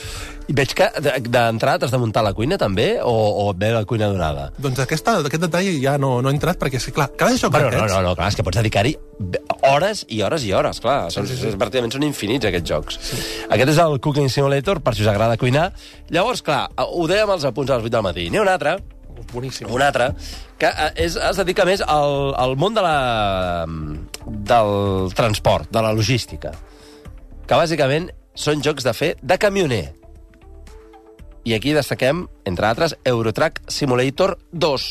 I 0.48 0.54
veig 0.56 0.72
que 0.80 0.88
de- 1.04 1.18
d'entrada 1.28 1.82
t'has 1.84 1.92
de 1.92 2.00
muntar 2.00 2.24
la 2.24 2.32
cuina 2.34 2.56
també, 2.58 3.02
o, 3.04 3.12
o 3.12 3.54
ve 3.54 3.74
la 3.76 3.84
cuina 3.86 4.08
donada? 4.08 4.48
Doncs 4.58 4.80
aquesta, 4.80 5.18
aquest 5.20 5.44
detall 5.44 5.68
ja 5.84 5.98
no, 6.00 6.22
no 6.24 6.32
he 6.32 6.34
entrat, 6.38 6.56
perquè, 6.62 6.80
sí, 6.80 6.94
clar, 6.96 7.10
cada 7.20 7.36
joc 7.36 7.52
Bueno, 7.52 7.70
no, 7.76 7.86
no, 7.92 8.02
no, 8.08 8.16
clar, 8.16 8.30
és 8.32 8.40
que 8.40 8.46
pots 8.48 8.62
dedicar-hi 8.62 8.96
hores 9.68 10.06
i 10.08 10.22
hores 10.24 10.46
i 10.48 10.54
hores, 10.56 10.80
clar. 10.80 11.10
Són, 11.12 11.28
sí, 11.28 11.36
sí, 11.36 11.50
sí. 11.52 11.58
Pràcticament 11.60 11.92
són 11.92 12.06
infinits, 12.08 12.48
aquests 12.48 12.70
jocs. 12.72 13.00
Sí. 13.04 13.20
Aquest 13.52 13.74
és 13.76 13.82
el 13.84 14.00
Cooking 14.00 14.30
Simulator, 14.32 14.80
per 14.86 14.96
si 14.96 15.04
us 15.04 15.12
agrada 15.12 15.36
cuinar. 15.42 15.74
Llavors, 16.16 16.42
clar, 16.46 16.70
ho 16.80 17.08
dèiem 17.12 17.30
als 17.36 17.44
apunts 17.50 17.72
a 17.74 17.82
les 17.82 17.90
8 17.90 17.98
del 17.98 18.06
matí. 18.08 18.30
N'hi 18.32 18.40
ha 18.40 18.46
un 18.46 18.52
altre, 18.56 18.78
Boníssim. 19.32 19.70
un 19.72 19.82
altre, 19.82 20.12
que 20.58 20.70
eh, 20.70 20.92
és, 21.06 21.18
es 21.18 21.40
dedica 21.42 21.66
més 21.66 21.84
al, 21.86 22.34
al 22.38 22.56
món 22.60 22.78
de 22.78 22.84
la, 22.86 23.66
del 24.26 25.14
transport, 25.18 25.72
de 25.72 25.84
la 25.84 25.94
logística, 25.94 26.54
que 27.48 27.60
bàsicament 27.60 28.12
són 28.38 28.62
jocs 28.62 28.86
de 28.86 28.94
fer 28.94 29.16
de 29.22 29.38
camioner. 29.42 29.86
I 31.48 31.56
aquí 31.56 31.72
destaquem, 31.74 32.26
entre 32.46 32.68
altres, 32.68 32.98
Eurotrack 33.08 33.62
Simulator 33.72 34.38
2. 34.52 34.88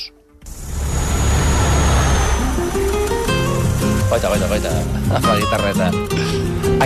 Goita, 4.07 4.29
goita, 4.31 4.47
goita, 4.49 4.71
amb 5.19 5.27
la 5.27 5.35
guitarreta. 5.43 5.91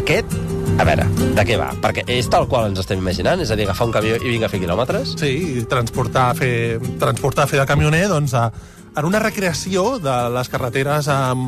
Aquest, 0.00 0.34
a 0.80 0.84
veure, 0.88 1.04
de 1.36 1.44
què 1.44 1.56
va? 1.60 1.70
Perquè 1.82 2.06
és 2.08 2.28
tal 2.32 2.46
qual 2.48 2.70
ens 2.70 2.80
estem 2.82 3.00
imaginant, 3.02 3.40
és 3.44 3.50
a 3.52 3.56
dir, 3.58 3.66
agafar 3.68 3.88
un 3.88 3.94
camió 3.94 4.16
i 4.16 4.30
vinga 4.32 4.48
a 4.48 4.52
fer 4.52 4.60
quilòmetres? 4.62 5.14
Sí, 5.20 5.32
i 5.60 5.64
transportar, 5.68 6.30
fer, 6.38 6.52
transportar, 7.00 7.48
fer 7.50 7.60
de 7.60 7.66
camioner, 7.68 8.06
doncs, 8.12 8.34
a, 8.38 8.48
en 8.96 9.08
una 9.08 9.20
recreació 9.22 9.98
de 10.02 10.16
les 10.34 10.48
carreteres 10.52 11.10
um, 11.12 11.44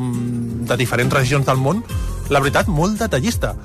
de 0.69 0.77
diferents 0.79 1.13
regions 1.13 1.49
del 1.49 1.59
món, 1.61 1.81
la 2.29 2.43
veritat, 2.43 2.69
molt 2.71 3.01
detallista. 3.01 3.55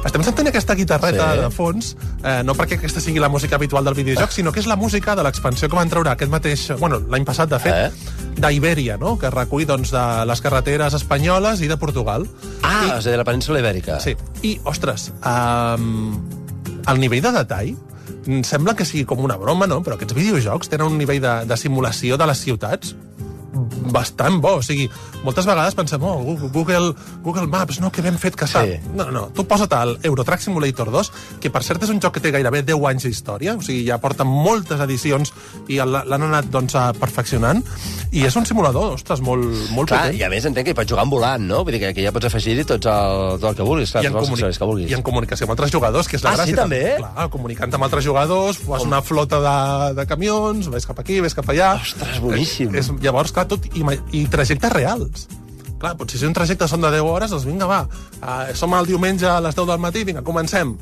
Estem 0.00 0.22
sentint 0.24 0.48
aquesta 0.48 0.74
guitarreta 0.74 1.26
Sí. 1.34 1.40
de 1.42 1.50
fons, 1.52 1.90
eh, 2.24 2.40
no 2.42 2.54
perquè 2.54 2.78
aquesta 2.78 3.00
sigui 3.00 3.20
la 3.20 3.28
música 3.28 3.56
habitual 3.56 3.84
del 3.84 3.94
videojoc, 3.94 4.30
sinó 4.30 4.50
que 4.50 4.60
és 4.60 4.66
la 4.66 4.76
música 4.76 5.14
de 5.14 5.22
l'expansió 5.22 5.68
que 5.68 5.76
van 5.76 5.90
treure 5.90 6.08
aquest 6.10 6.30
mateix, 6.32 6.70
bueno, 6.78 7.00
l'any 7.08 7.24
passat, 7.24 7.50
de 7.50 7.58
fet, 7.58 7.74
Eh? 7.74 7.90
d'Iberia, 8.40 8.96
no? 8.96 9.18
que 9.18 9.28
recull 9.30 9.66
doncs, 9.66 9.90
de 9.90 10.24
les 10.26 10.40
carreteres 10.40 10.94
espanyoles 10.94 11.60
i 11.60 11.68
de 11.68 11.76
Portugal. 11.76 12.26
Ah, 12.62 12.84
és 12.98 13.06
a 13.06 13.10
dir, 13.10 13.10
de 13.10 13.16
la 13.18 13.24
península 13.24 13.60
ibèrica. 13.60 14.00
Sí, 14.00 14.16
i, 14.42 14.58
ostres, 14.64 15.12
um, 15.22 16.18
el 16.88 16.98
nivell 16.98 17.20
de 17.20 17.32
detall 17.32 17.76
mm, 18.26 18.40
sembla 18.42 18.74
que 18.74 18.86
sigui 18.86 19.04
com 19.04 19.20
una 19.20 19.36
broma, 19.36 19.66
no? 19.66 19.82
Però 19.82 19.94
aquests 19.96 20.14
videojocs 20.14 20.68
tenen 20.70 20.86
un 20.86 20.96
nivell 20.98 21.20
de, 21.20 21.44
de 21.44 21.56
simulació 21.58 22.16
de 22.16 22.26
les 22.26 22.38
ciutats 22.40 22.96
bastant 23.92 24.40
bo. 24.42 24.56
O 24.60 24.62
sigui, 24.62 24.88
moltes 25.24 25.46
vegades 25.48 25.74
pensem, 25.78 26.02
oh, 26.02 26.20
Google, 26.52 26.92
Google 27.24 27.46
Maps, 27.50 27.80
no, 27.80 27.90
que 27.92 28.02
ben 28.04 28.18
fet 28.20 28.36
que 28.38 28.46
està. 28.48 28.62
Sí. 28.66 28.78
No, 28.96 29.08
no, 29.14 29.26
tu 29.34 29.44
posa't 29.48 29.72
al 29.76 29.96
Eurotrack 30.06 30.42
Simulator 30.44 30.90
2, 30.92 31.12
que 31.42 31.50
per 31.52 31.62
cert 31.66 31.82
és 31.86 31.90
un 31.92 32.00
joc 32.02 32.14
que 32.16 32.22
té 32.24 32.32
gairebé 32.34 32.62
10 32.66 32.86
anys 32.92 33.06
d'història, 33.08 33.56
o 33.58 33.64
sigui, 33.64 33.84
ja 33.88 33.98
porta 34.02 34.24
moltes 34.28 34.80
edicions 34.86 35.32
i 35.68 35.80
l'han 35.80 36.26
anat 36.28 36.50
doncs, 36.52 36.76
perfeccionant, 37.00 37.62
i 38.12 38.24
és 38.26 38.36
un 38.38 38.46
simulador, 38.46 38.94
ostres, 38.98 39.20
molt, 39.24 39.44
molt 39.74 39.90
Clar, 39.90 40.06
potent. 40.10 40.18
i 40.20 40.24
a 40.26 40.30
més 40.32 40.46
entenc 40.48 40.66
que 40.70 40.74
hi 40.74 40.78
pots 40.78 40.90
jugar 40.90 41.04
amb 41.06 41.14
volant, 41.16 41.44
no? 41.50 41.62
Vull 41.66 41.74
dir 41.76 41.82
que, 41.84 41.92
que 41.96 42.04
ja 42.06 42.12
pots 42.14 42.28
afegir-hi 42.30 42.64
tots 42.68 42.86
el, 42.90 43.38
tot 43.40 43.50
el 43.52 43.58
que 43.58 43.66
vulguis, 43.66 43.90
clar, 43.94 44.04
I 44.04 44.10
en, 44.10 44.16
comuni 44.18 44.50
que 44.60 44.68
vulguis. 44.70 44.90
I 44.90 44.96
en 44.98 45.04
comunicació 45.06 45.46
amb 45.48 45.54
altres 45.56 45.72
jugadors, 45.74 46.08
que 46.10 46.16
és 46.18 46.24
la 46.24 46.30
Ah, 46.30 46.36
sí, 46.46 46.52
gràcia. 46.52 46.60
també? 46.62 46.82
Clar, 47.00 47.28
comunicant 47.32 47.74
amb 47.74 47.86
altres 47.88 48.04
jugadors, 48.06 48.60
fas 48.62 48.84
una 48.86 49.00
flota 49.02 49.40
de, 49.42 49.56
de 49.98 50.06
camions, 50.06 50.68
ves 50.70 50.86
cap 50.86 50.98
aquí, 51.02 51.18
ves 51.24 51.34
cap 51.34 51.48
allà... 51.50 51.72
Ostres, 51.80 52.20
boníssim. 52.22 52.74
És, 52.78 52.90
llavors, 53.02 53.32
clar, 53.34 53.39
tot, 53.48 53.66
i, 53.76 53.84
i 54.12 54.26
trajectes 54.28 54.72
reals. 54.72 55.28
Clar, 55.80 55.94
potser 55.96 56.18
si 56.20 56.26
un 56.28 56.34
trajecte 56.36 56.66
són 56.68 56.82
de 56.84 56.90
10 56.92 57.00
hores, 57.08 57.30
doncs 57.32 57.46
vinga, 57.48 57.64
va, 57.66 57.84
uh, 58.20 58.50
som 58.54 58.74
el 58.76 58.84
diumenge 58.90 59.24
a 59.28 59.38
les 59.40 59.54
10 59.56 59.66
del 59.70 59.78
matí, 59.80 60.04
vinga, 60.04 60.20
comencem. 60.26 60.74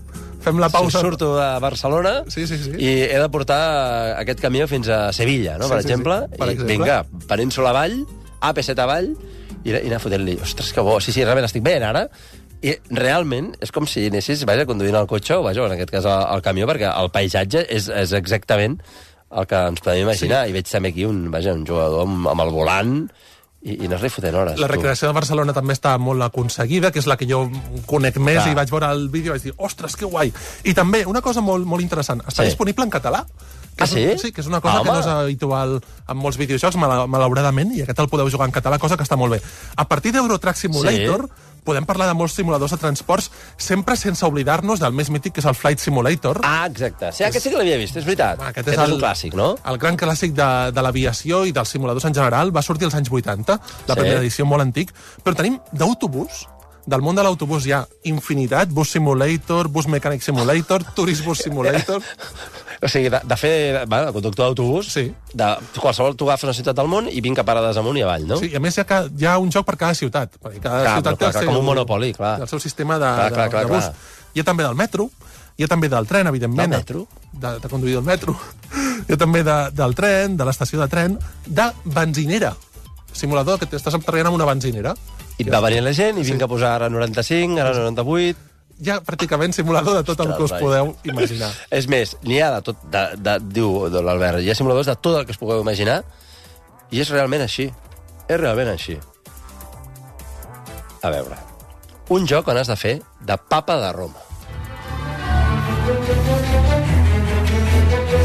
Fem 0.43 0.59
la 0.59 0.69
Si 0.71 0.73
pausa. 0.77 1.00
surto 1.03 1.33
de 1.37 1.47
Barcelona 1.61 2.23
Sí, 2.31 2.47
sí, 2.47 2.57
sí. 2.62 2.71
i 2.79 2.88
he 3.11 3.19
de 3.19 3.29
portar 3.29 4.19
aquest 4.21 4.41
camió 4.41 4.69
fins 4.71 4.87
a 4.88 5.12
Sevilla, 5.12 5.57
no? 5.59 5.65
Sí, 5.67 5.71
per 5.71 5.83
sí, 5.83 5.87
exemple. 5.88 6.19
sí. 6.31 6.38
Per 6.38 6.47
I 6.49 6.50
exemple. 6.53 6.73
vinga, 6.77 6.99
península 7.29 7.71
avall, 7.71 7.97
AP7 8.41 8.79
avall, 8.85 9.09
i, 9.65 9.71
i 9.75 9.87
anar 9.88 9.99
fotent-li. 10.00 10.38
Ostres, 10.43 10.73
que 10.73 10.81
bo. 10.81 11.00
Sí, 11.03 11.12
sí, 11.12 11.25
realment 11.25 11.47
estic 11.49 11.62
bé 11.67 11.77
ara. 11.83 12.09
I 12.62 12.75
realment 12.91 13.53
és 13.62 13.71
com 13.71 13.87
si 13.87 14.07
anessis, 14.09 14.45
vaja, 14.47 14.65
conduint 14.67 14.97
el 14.99 15.07
cotxe, 15.11 15.37
o 15.38 15.43
vaja, 15.47 15.67
en 15.67 15.75
aquest 15.77 15.91
cas 15.95 16.07
el, 16.07 16.25
el 16.35 16.43
camió, 16.43 16.67
perquè 16.71 16.88
el 16.91 17.11
paisatge 17.15 17.67
és, 17.71 17.87
és 17.91 18.12
exactament 18.19 18.81
el 19.30 19.47
que 19.47 19.56
ens 19.68 19.80
podem 19.85 20.02
imaginar. 20.06 20.44
Sí. 20.47 20.50
I 20.50 20.56
veig 20.56 20.68
també 20.70 20.88
aquí 20.94 21.04
un, 21.04 21.30
vaja, 21.30 21.52
un 21.52 21.66
jugador 21.66 22.06
amb, 22.06 22.28
amb 22.32 22.40
el 22.47 22.50
volant 22.54 22.94
i, 23.61 23.75
i 23.82 23.87
anar-li 23.88 24.08
fotent 24.08 24.37
hores. 24.38 24.58
La 24.61 24.66
tu. 24.68 24.73
recreació 24.73 25.08
de 25.11 25.14
Barcelona 25.18 25.52
també 25.52 25.75
està 25.75 25.97
molt 25.99 26.23
aconseguida, 26.23 26.92
que 26.94 27.00
és 27.02 27.06
la 27.11 27.16
que 27.18 27.26
jo 27.28 27.42
conec 27.90 28.16
més, 28.23 28.38
Clar. 28.42 28.52
i 28.52 28.54
vaig 28.54 28.70
veure 28.70 28.90
el 28.94 29.08
vídeo 29.11 29.32
i 29.32 29.37
vaig 29.37 29.42
dir, 29.50 29.54
ostres, 29.58 29.97
que 29.99 30.06
guai. 30.06 30.32
I 30.64 30.75
també, 30.75 31.04
una 31.06 31.20
cosa 31.20 31.40
molt, 31.44 31.66
molt 31.66 31.82
interessant, 31.82 32.23
està 32.25 32.44
Sí. 32.44 32.52
disponible 32.52 32.85
en 32.85 32.90
català. 32.90 33.26
Que 33.78 33.85
Ah, 33.85 33.87
és, 33.87 33.90
sí? 33.90 34.18
Sí, 34.28 34.32
que 34.32 34.40
és 34.40 34.47
una 34.49 34.61
cosa 34.61 34.78
Ah, 34.78 34.82
que 34.82 34.90
no 34.90 34.99
és 34.99 35.06
habitual 35.06 35.80
en 36.08 36.16
molts 36.16 36.37
videojocs, 36.37 36.75
mal 36.76 37.06
malauradament, 37.06 37.70
i 37.76 37.82
aquest 37.82 37.99
el 38.00 38.08
podeu 38.08 38.28
jugar 38.30 38.49
en 38.49 38.52
català, 38.52 38.76
cosa 38.78 38.97
que 38.97 39.04
està 39.04 39.16
molt 39.16 39.32
bé. 39.37 39.42
A 39.76 39.87
partir 39.87 40.11
d'Eurotrack 40.12 40.56
Simulator, 40.56 41.28
podem 41.65 41.87
parlar 41.88 42.07
de 42.11 42.15
molts 42.19 42.35
simuladors 42.38 42.73
de 42.75 42.79
transports, 42.81 43.31
sempre 43.57 43.97
sense 43.97 44.25
oblidar-nos 44.27 44.81
del 44.81 44.93
més 44.93 45.11
mític, 45.11 45.35
que 45.37 45.41
és 45.41 45.47
el 45.50 45.55
Flight 45.59 45.79
Simulator. 45.83 46.41
Ah, 46.45 46.67
exacte. 46.67 47.12
Sí, 47.12 47.25
aquest 47.25 47.45
sí 47.47 47.50
que 47.53 47.59
l'havia 47.61 47.79
vist, 47.81 47.97
és 47.97 48.05
veritat. 48.09 48.41
Aquest 48.41 48.69
aquest 48.69 48.85
és 48.85 48.95
un 48.95 49.00
clàssic, 49.00 49.35
no? 49.38 49.50
El 49.69 49.79
gran 49.79 49.97
clàssic 49.97 50.33
de, 50.37 50.49
de 50.73 50.83
l'aviació 50.85 51.45
i 51.49 51.53
dels 51.57 51.69
simuladors 51.75 52.05
en 52.09 52.15
general 52.15 52.55
va 52.55 52.62
sortir 52.62 52.87
als 52.88 52.95
anys 52.99 53.11
80, 53.11 53.59
la 53.88 53.95
Sí. 53.95 54.00
primera 54.00 54.21
edició 54.21 54.47
molt 54.47 54.62
antic, 54.62 54.93
però 55.25 55.35
tenim 55.37 55.59
d'autobús, 55.73 56.47
del 56.88 57.03
món 57.05 57.15
de 57.19 57.23
l'autobús 57.23 57.67
hi 57.67 57.73
ha 57.77 57.83
infinitat, 58.09 58.71
Bus 58.73 58.91
Simulator, 58.97 59.69
Bus 59.69 59.87
Mechanic 59.88 60.23
Simulator, 60.23 60.85
Tourist 60.95 61.25
Bus 61.25 61.38
Simulator... 61.45 62.00
O 62.80 62.87
sigui, 62.88 63.08
de, 63.11 63.18
de 63.26 63.37
fer 63.37 63.85
bueno, 63.90 64.06
de 64.06 64.12
conductor 64.12 64.47
d'autobús, 64.47 64.87
Sí. 64.92 65.08
de 65.35 65.47
qualsevol 65.80 66.14
tu 66.16 66.28
agafes 66.28 66.44
una 66.47 66.54
ciutat 66.54 66.76
del 66.78 66.87
món 66.87 67.08
i 67.11 67.20
vinc 67.20 67.38
a 67.40 67.44
parades 67.44 67.76
amunt 67.76 67.97
i 67.99 68.02
avall, 68.06 68.26
no? 68.26 68.37
Sí, 68.38 68.52
i 68.52 68.56
a 68.56 68.61
més 68.62 68.76
hi 68.78 68.82
ha, 68.82 68.85
ca- 68.87 69.08
hi 69.11 69.26
ha 69.26 69.37
un 69.42 69.50
joc 69.50 69.66
per 69.66 69.76
cada 69.76 69.94
ciutat. 69.99 70.37
Perquè 70.38 70.61
cada 70.62 70.82
Clar, 70.85 70.94
ciutat 71.00 71.18
clar, 71.18 71.32
clar, 71.32 71.44
com 71.49 71.56
un 71.58 71.64
Monopoly, 71.66 72.12
clar. 72.14 72.37
El 72.40 72.49
seu 72.49 72.61
sistema 72.62 72.94
de, 72.99 73.08
Clar, 73.08 73.32
clar, 73.32 73.44
de, 73.49 73.50
clar, 73.56 73.64
de 73.66 73.73
bus. 73.73 73.85
clar. 73.90 73.94
Hi 74.35 74.40
ha 74.40 74.44
també 74.44 74.62
del 74.62 74.76
metro, 74.78 75.11
hi 75.58 75.64
ha 75.64 75.68
també 75.68 75.88
del 75.90 76.06
tren, 76.06 76.26
evidentment. 76.30 76.70
Del 76.70 76.78
metro? 76.78 77.06
De, 77.32 77.58
de 77.58 77.68
conduir 77.68 77.97
el 77.99 78.02
metro. 78.06 78.37
Hi 79.08 79.12
ha 79.12 79.16
també 79.16 79.42
de, 79.42 79.58
del 79.75 79.94
tren, 79.99 80.37
de 80.38 80.44
l'estació 80.47 80.78
de 80.80 80.87
tren, 80.88 81.18
de 81.47 81.70
benzinera. 81.85 82.54
Simulador 83.12 83.58
que 83.58 83.66
t'estàs 83.66 83.97
treballant 84.04 84.28
amb 84.30 84.37
una 84.38 84.47
benzinera. 84.47 84.94
I 85.38 85.42
et 85.47 85.50
va 85.50 85.61
venir 85.64 85.80
la 85.82 85.92
gent 85.94 86.18
i 86.18 86.23
vinc 86.26 86.42
a 86.42 86.49
posar 86.50 86.76
ara 86.78 86.88
95, 86.90 87.58
ara 87.62 87.73
98... 87.90 88.47
Hi 88.78 88.92
ha 88.94 89.00
pràcticament 89.02 89.54
simulador 89.56 89.97
de 89.99 90.04
tot 90.06 90.20
el 90.23 90.37
que 90.37 90.44
us 90.47 90.52
podeu 90.54 90.92
imaginar. 91.02 91.50
És 91.78 91.88
més, 91.90 92.14
n'hi 92.23 92.38
ha 92.38 92.52
de 92.54 92.61
tot, 92.68 92.85
de, 92.92 93.02
de, 93.18 93.35
diu 93.58 93.88
l'Albert, 93.90 94.38
hi 94.38 94.52
ha 94.52 94.54
simuladors 94.54 94.87
de 94.87 94.94
tot 95.02 95.18
el 95.18 95.26
que 95.26 95.35
es 95.35 95.40
pugueu 95.40 95.64
imaginar 95.64 96.02
i 96.94 97.02
és 97.02 97.11
realment 97.11 97.42
així. 97.42 97.68
És 98.28 98.38
realment 98.38 98.70
així. 98.70 98.97
A 101.02 101.11
veure, 101.11 101.37
un 102.14 102.26
joc 102.30 102.49
on 102.49 102.61
has 102.61 102.70
de 102.70 102.78
fer 102.78 102.94
de 103.26 103.37
papa 103.50 103.80
de 103.82 103.90
Roma. 103.97 104.23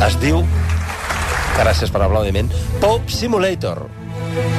Es 0.03 0.19
diu, 0.21 0.43
gràcies 1.57 1.89
per 1.89 2.03
l'aplaudiment, 2.03 2.51
Pope 2.83 3.11
Simulator. 3.11 3.85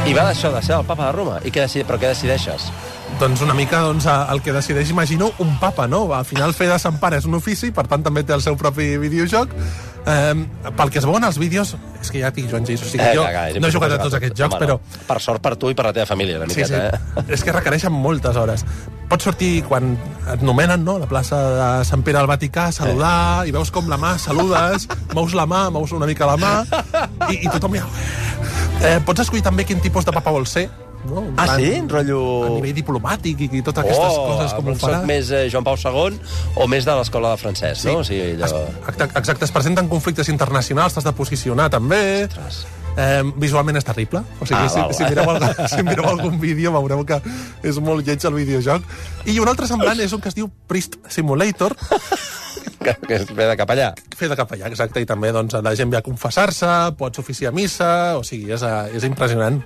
I 0.07 0.13
va 0.15 0.27
d'això, 0.29 0.53
de 0.55 0.61
ser 0.63 0.77
el 0.79 0.85
papa 0.87 1.09
de 1.09 1.13
Roma. 1.17 1.39
I 1.45 1.51
què 1.51 1.65
decide, 1.65 1.87
però 1.89 1.99
què 1.99 2.11
decideixes? 2.13 2.69
Doncs 3.21 3.43
una 3.47 3.55
mica 3.55 3.81
doncs, 3.85 4.07
el 4.11 4.41
que 4.43 4.53
decideix, 4.53 4.91
imagino, 4.91 5.31
un 5.43 5.57
papa, 5.61 5.87
no? 5.91 6.05
Al 6.15 6.25
final, 6.27 6.55
fer 6.55 6.69
de 6.71 6.79
Sant 6.83 6.99
Pare 7.03 7.19
és 7.23 7.27
un 7.29 7.35
ofici, 7.39 7.71
per 7.75 7.87
tant, 7.91 8.03
també 8.03 8.25
té 8.27 8.35
el 8.35 8.43
seu 8.43 8.57
propi 8.59 8.97
videojoc. 9.03 9.53
Eh, 10.05 10.35
pel 10.77 10.91
que 10.93 10.99
es 11.01 11.07
veuen 11.09 11.25
els 11.25 11.39
vídeos, 11.41 11.71
és 12.03 12.11
que 12.13 12.21
ja 12.21 12.29
dic, 12.35 12.51
Joan 12.51 12.67
Gis, 12.69 12.83
o 12.85 12.89
sigui, 12.91 13.07
jo 13.17 13.23
caga, 13.25 13.47
és 13.49 13.57
no 13.63 13.71
he 13.71 13.73
jugat 13.73 13.95
a 13.95 14.01
tots 14.03 14.19
aquests 14.19 14.37
jocs, 14.37 14.59
però... 14.61 14.77
no. 14.77 14.99
Per 15.09 15.17
sort 15.25 15.41
per 15.41 15.55
tu 15.57 15.71
i 15.73 15.79
per 15.79 15.87
la 15.87 15.95
teva 15.97 16.05
família, 16.11 16.43
una 16.43 16.51
Sí, 16.53 16.61
miqueta, 16.61 16.91
sí. 16.91 17.15
eh? 17.23 17.25
És 17.39 17.45
que 17.47 17.55
requereixen 17.57 17.95
moltes 17.95 18.37
hores. 18.37 18.67
Pots 19.09 19.25
sortir 19.31 19.63
quan 19.65 19.95
et 20.35 20.43
nomenen, 20.45 20.85
no?, 20.85 20.99
a 20.99 21.05
la 21.07 21.09
plaça 21.09 21.41
de 21.55 21.71
Sant 21.89 22.05
Pere 22.05 22.21
al 22.21 22.29
Vaticà, 22.29 22.69
saludar, 22.75 23.47
i 23.49 23.55
veus 23.55 23.73
com 23.73 23.89
la 23.89 23.97
mà 24.01 24.19
saludes, 24.21 24.89
mous 25.15 25.33
la 25.39 25.47
mà, 25.49 25.71
mous 25.73 25.97
una 25.97 26.11
mica 26.11 26.29
la 26.29 26.37
mà, 26.37 26.55
i, 27.31 27.41
i 27.47 27.49
tothom 27.49 27.81
ja... 27.81 27.89
Eh, 28.83 28.99
pots 29.07 29.23
escollir 29.25 29.45
també 29.45 29.65
quin 29.69 29.81
tipus 29.81 30.05
de 30.05 30.13
papa 30.13 30.33
vols 30.35 30.51
ser, 30.57 30.67
no? 31.09 31.23
Ah, 31.37 31.45
plan, 31.47 31.61
sí? 31.61 31.71
Rotllo... 31.89 32.21
A 32.45 32.51
nivell 32.59 32.75
diplomàtic 32.77 33.41
i, 33.47 33.49
i 33.61 33.63
totes 33.65 33.85
aquestes 33.85 34.17
coses, 34.19 34.55
com 34.57 34.69
ho 34.69 34.75
soc 34.77 34.85
faràs. 34.91 35.07
més 35.09 35.31
eh, 35.33 35.45
Joan 35.53 35.65
Pau 35.67 35.77
II 35.81 36.19
o 36.61 36.67
més 36.69 36.85
de 36.89 36.95
l'escola 36.99 37.33
de 37.35 37.41
francès, 37.41 37.85
no? 37.89 37.99
O 38.03 38.05
sigui, 38.07 38.35
allò... 38.37 38.63
Exacte, 38.89 39.11
exacte, 39.21 39.49
es 39.49 39.53
presenten 39.55 39.89
conflictes 39.93 40.29
internacionals, 40.33 40.97
t'has 40.97 41.05
de 41.09 41.13
posicionar 41.17 41.71
també. 41.73 42.01
Ostres. 42.29 42.65
Eh, 42.95 43.23
visualment 43.43 43.77
és 43.81 43.85
terrible. 43.89 44.21
O 44.39 44.47
sigui, 44.47 44.61
Ah, 44.61 44.69
si, 44.71 44.79
val, 44.81 44.93
si, 44.95 45.03
mireu 45.09 45.31
algun, 45.33 45.57
si 45.73 45.83
mireu 45.87 46.07
algun 46.13 46.37
vídeo 46.41 46.71
veureu 46.77 47.03
que 47.09 47.19
és 47.67 47.81
molt 47.83 48.07
lleig 48.07 48.23
el 48.29 48.37
videojoc. 48.37 48.85
I 49.27 49.41
un 49.43 49.49
altre 49.51 49.67
semblant 49.71 49.99
és 50.05 50.13
un 50.15 50.21
que 50.23 50.31
es 50.31 50.37
diu 50.39 50.51
Priest 50.71 51.01
Simulator, 51.11 51.75
Que, 52.85 52.95
que 53.01 53.17
es 53.17 53.31
ve 53.33 53.47
de 53.49 53.57
cap 53.57 53.71
allà. 53.73 53.93
fer 54.15 54.29
de 54.31 54.37
capellà, 54.39 54.69
exacte, 54.69 55.01
i 55.01 55.09
també 55.09 55.31
doncs, 55.35 55.57
la 55.65 55.73
gent 55.79 55.91
ve 55.93 55.99
a 55.99 56.03
confessar-se, 56.05 56.69
pots 56.99 57.23
oficiar 57.23 57.53
missa, 57.57 58.19
o 58.19 58.25
sigui, 58.27 58.53
és, 58.55 58.63
eh, 58.63 58.99
és 58.99 59.07
impressionant. 59.09 59.57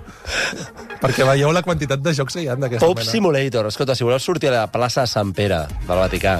Perquè 1.01 1.27
veieu 1.27 1.51
la 1.55 1.63
quantitat 1.65 2.01
de 2.03 2.13
jocs 2.15 2.37
que 2.37 2.45
hi 2.45 2.47
ha 2.47 2.55
d'aquesta 2.55 2.85
Pope 2.85 3.03
mena. 3.03 3.11
Simulator. 3.11 3.67
Escolta, 3.67 3.95
si 3.95 4.07
voleu 4.07 4.19
sortir 4.23 4.53
a 4.53 4.55
la 4.55 4.63
plaça 4.71 5.03
de 5.05 5.11
Sant 5.11 5.35
Pere 5.35 5.65
del 5.85 5.99
Vaticà 5.99 6.39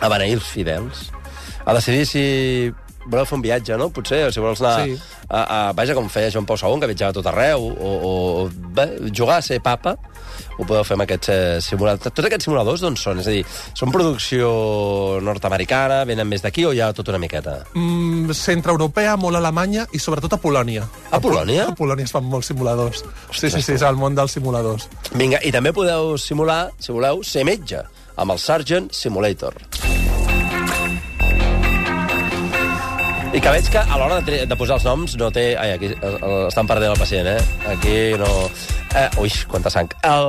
a 0.00 0.10
beneir 0.12 0.40
els 0.40 0.48
fidels, 0.48 1.06
a 1.64 1.76
decidir 1.76 2.08
si 2.08 2.24
voleu 3.06 3.26
fer 3.26 3.36
un 3.38 3.44
viatge, 3.44 3.76
no? 3.78 3.90
Potser, 3.94 4.26
o 4.28 4.32
si 4.34 4.42
vols 4.42 4.62
anar... 4.62 4.76
Sí. 4.84 4.98
A, 5.26 5.40
a, 5.42 5.60
vaja, 5.74 5.94
com 5.98 6.06
feia 6.12 6.30
Joan 6.30 6.46
Pau 6.46 6.58
II, 6.58 6.78
que 6.82 6.90
viatjava 6.92 7.14
tot 7.16 7.26
arreu, 7.26 7.64
o, 7.66 7.94
o 8.06 8.44
bé, 8.76 8.86
jugar 9.10 9.40
a 9.40 9.42
ser 9.42 9.58
papa, 9.62 9.96
ho 10.56 10.64
podeu 10.64 10.84
fer 10.86 10.96
amb 10.96 11.06
aquests 11.06 11.32
eh, 11.32 11.40
simuladors. 11.64 12.06
Tots 12.10 12.28
aquests 12.28 12.48
simuladors 12.48 12.84
d'on 12.84 12.98
són? 13.00 13.22
És 13.22 13.30
a 13.30 13.34
dir, 13.34 13.42
són 13.76 13.92
producció 13.94 14.50
nord-americana, 15.24 16.02
venen 16.08 16.28
més 16.28 16.44
d'aquí 16.44 16.66
o 16.68 16.72
hi 16.76 16.82
ha 16.84 16.92
tota 16.96 17.14
una 17.14 17.22
miqueta? 17.22 17.58
Mm, 17.74 18.36
centroeuropea, 18.36 19.16
molt 19.20 19.40
alemanya 19.40 19.86
i 19.92 20.02
sobretot 20.02 20.36
a 20.36 20.40
Polònia. 20.42 20.86
A 21.10 21.20
Polònia? 21.22 21.70
A 21.72 21.76
Polònia 21.78 22.08
es 22.08 22.14
fan 22.14 22.26
molts 22.30 22.52
simuladors. 22.52 23.04
sí, 23.32 23.50
sí, 23.50 23.62
sí, 23.62 23.76
és 23.76 23.84
el 23.86 23.98
món 24.00 24.16
dels 24.16 24.36
simuladors. 24.38 24.88
Vinga, 25.14 25.42
i 25.42 25.52
també 25.54 25.72
podeu 25.76 26.16
simular, 26.20 26.70
si 26.78 26.92
voleu, 26.92 27.22
ser 27.24 27.44
metge, 27.48 27.84
amb 28.16 28.32
el 28.36 28.42
Sergeant 28.42 28.90
Simulator. 28.92 29.95
I 33.36 33.40
que 33.44 33.50
veig 33.52 33.66
que 33.68 33.76
a 33.84 33.98
l'hora 34.00 34.22
de, 34.24 34.36
de 34.48 34.56
posar 34.56 34.78
els 34.78 34.84
noms 34.88 35.12
no 35.20 35.26
té... 35.34 35.50
Ai, 35.60 35.74
aquí 35.74 35.90
eh, 35.92 35.96
eh, 36.00 36.46
estan 36.48 36.64
perdent 36.70 36.94
el 36.94 37.00
pacient, 37.00 37.26
eh? 37.28 37.42
Aquí 37.68 37.96
no... 38.16 38.28
Eh, 38.96 39.10
ui, 39.20 39.28
quanta 39.50 39.68
sang. 39.68 39.90
El... 40.08 40.28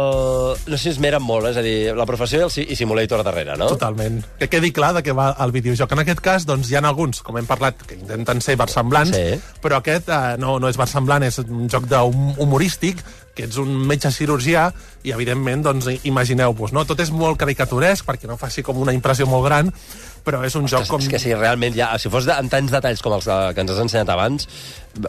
No 0.67 0.75
sé 0.75 0.81
si 0.81 0.89
es 0.91 0.99
meren 0.99 1.23
molt, 1.23 1.47
eh? 1.47 1.53
és 1.53 1.59
a 1.61 1.63
dir, 1.63 1.75
la 1.95 2.03
professió 2.09 2.41
i 2.41 2.43
el 2.65 2.73
i 2.73 2.75
simulator 2.75 3.23
darrere, 3.23 3.55
no? 3.55 3.69
Totalment. 3.71 4.17
Que 4.41 4.49
quedi 4.51 4.73
clar 4.75 4.89
de 4.97 5.05
què 5.07 5.15
va 5.15 5.29
el 5.45 5.53
videojoc. 5.55 5.93
En 5.95 6.03
aquest 6.03 6.19
cas, 6.25 6.43
doncs, 6.49 6.67
hi 6.67 6.75
ha 6.75 6.81
alguns, 6.83 7.21
com 7.23 7.39
hem 7.39 7.47
parlat, 7.47 7.79
que 7.87 7.95
intenten 7.95 8.43
ser 8.43 8.57
versemblants, 8.59 9.15
Sí. 9.15 9.39
però 9.63 9.79
aquest 9.79 10.11
eh, 10.11 10.35
no, 10.43 10.57
no 10.59 10.67
és 10.67 10.75
versemblant, 10.81 11.23
és 11.23 11.39
un 11.45 11.71
joc 11.71 11.87
d'hum- 11.87 12.35
humorístic, 12.43 12.99
que 13.37 13.45
ets 13.47 13.55
un 13.61 13.71
metge 13.87 14.09
cirurgià, 14.11 14.65
i 15.07 15.13
evidentment, 15.15 15.63
doncs, 15.63 15.87
imagineu-vos, 16.09 16.73
no? 16.75 16.83
Tot 16.89 16.99
és 17.05 17.11
molt 17.15 17.37
caricaturesc, 17.39 18.03
perquè 18.03 18.27
no 18.27 18.35
faci 18.41 18.65
com 18.67 18.81
una 18.83 18.91
impressió 18.97 19.29
molt 19.29 19.45
gran, 19.47 19.71
però 20.25 20.43
és 20.45 20.55
un 20.55 20.67
joc 20.67 20.87
com... 20.87 20.99
És 21.01 21.07
que 21.11 21.19
si 21.19 21.33
realment 21.33 21.75
ja, 21.75 21.91
si 21.99 22.09
fos 22.09 22.25
de, 22.25 22.33
en 22.33 22.49
tants 22.49 22.71
detalls 22.71 23.01
com 23.01 23.13
els 23.13 23.25
de, 23.25 23.37
que 23.55 23.61
ens 23.61 23.71
has 23.71 23.79
ensenyat 23.85 24.09
abans, 24.09 24.47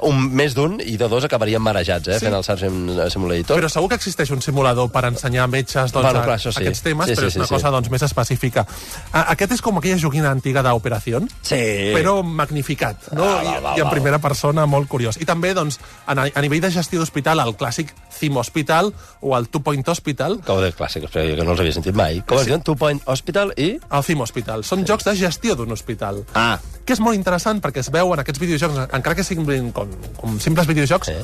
un, 0.04 0.18
més 0.36 0.52
d'un 0.54 0.74
i 0.84 0.98
de 1.00 1.06
dos 1.08 1.24
acabarien 1.24 1.62
marejats, 1.64 2.08
eh, 2.08 2.18
Sí. 2.18 2.26
fent 2.26 2.34
el 2.36 2.44
Sergeant 2.44 3.10
Simulator. 3.10 3.56
Però 3.56 3.68
segur 3.72 3.88
que 3.88 3.96
existeix 3.96 4.30
un 4.34 4.42
simulador 4.44 4.90
per 4.92 5.06
ensenyar 5.08 5.44
a 5.44 5.46
metges 5.48 5.92
doncs, 5.94 6.04
Bueno, 6.10 6.24
clar, 6.26 6.38
sí. 6.40 6.50
aquests 6.52 6.82
temes, 6.84 7.06
Sí, 7.08 7.14
però 7.16 7.24
sí, 7.24 7.26
és 7.26 7.32
sí, 7.32 7.38
una 7.40 7.46
sí. 7.48 7.54
cosa 7.54 7.70
doncs, 7.72 7.88
més 7.90 8.02
específica. 8.02 8.66
A- 9.12 9.26
Aquest 9.32 9.52
és 9.52 9.62
com 9.62 9.78
aquella 9.78 9.96
joguina 9.98 10.30
antiga 10.30 10.62
d'Operació, 10.62 11.22
Sí. 11.42 11.62
però 11.94 12.22
magnificat, 12.22 13.10
no? 13.12 13.24
Ah, 13.24 13.42
I, 13.42 13.46
val, 13.46 13.62
val, 13.62 13.78
i 13.78 13.80
en 13.80 13.90
primera 13.90 14.18
persona, 14.18 14.66
molt 14.66 14.88
curiós. 14.88 15.16
I 15.20 15.24
també, 15.24 15.54
doncs, 15.54 15.78
a, 16.06 16.12
a 16.12 16.40
nivell 16.44 16.60
de 16.60 16.70
gestió 16.70 17.00
d'hospital, 17.00 17.40
el 17.40 17.56
clàssic 17.56 17.94
Theme 18.18 18.38
Hospital 18.42 18.92
o 19.20 19.36
el 19.38 19.48
Two 19.48 19.62
Point 19.62 19.86
Hospital, 19.88 20.40
Com 20.46 20.60
de 20.62 20.72
clàssics, 20.74 21.10
però 21.12 21.24
jo 21.28 21.36
que 21.38 21.44
no 21.46 21.52
els 21.54 21.60
havia 21.64 21.72
sentit 21.76 21.94
mai. 21.98 22.20
Com 22.26 22.38
es 22.42 22.46
diuen? 22.50 22.62
Two 22.66 22.76
Point 22.76 23.00
Hospital 23.06 23.52
i... 23.56 23.70
el 23.90 24.04
Theme 24.04 24.22
Hospital. 24.26 24.64
Són 24.64 24.84
jocs 24.86 25.04
de 25.08 25.14
gestió 25.16 25.54
d'un 25.56 25.72
hospital. 25.72 26.24
Ah, 26.34 26.58
Que 26.88 26.94
és 26.96 27.00
molt 27.04 27.16
interessant 27.18 27.58
perquè 27.60 27.82
es 27.84 27.90
veu 27.92 28.14
en 28.14 28.20
aquests 28.22 28.40
videojocs, 28.40 28.78
encara 28.96 29.14
que 29.14 29.24
siguin 29.24 29.70
com, 29.76 29.90
com 30.16 30.38
simples 30.40 30.66
videojocs, 30.66 31.08
Sí. 31.08 31.16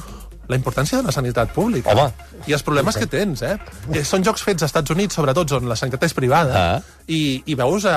la 0.49 0.57
importància 0.59 0.99
de 0.99 1.05
la 1.07 1.13
sanitat 1.13 1.55
pública. 1.57 1.91
Home. 1.95 2.13
I 2.47 2.53
els 2.53 2.63
problemes 2.63 2.97
que 3.01 3.07
tens, 3.09 3.41
eh? 3.43 3.57
Són 4.05 4.23
jocs 4.23 4.43
fets 4.45 4.61
als 4.63 4.69
Estats 4.69 4.91
Units, 4.93 5.15
sobretot, 5.17 5.53
on 5.57 5.69
la 5.71 5.77
sanitat 5.77 6.03
és 6.05 6.13
privada, 6.13 6.53
Ah. 6.77 6.83
i, 7.09 7.43
i 7.47 7.55
veus 7.57 7.87
eh, 7.89 7.95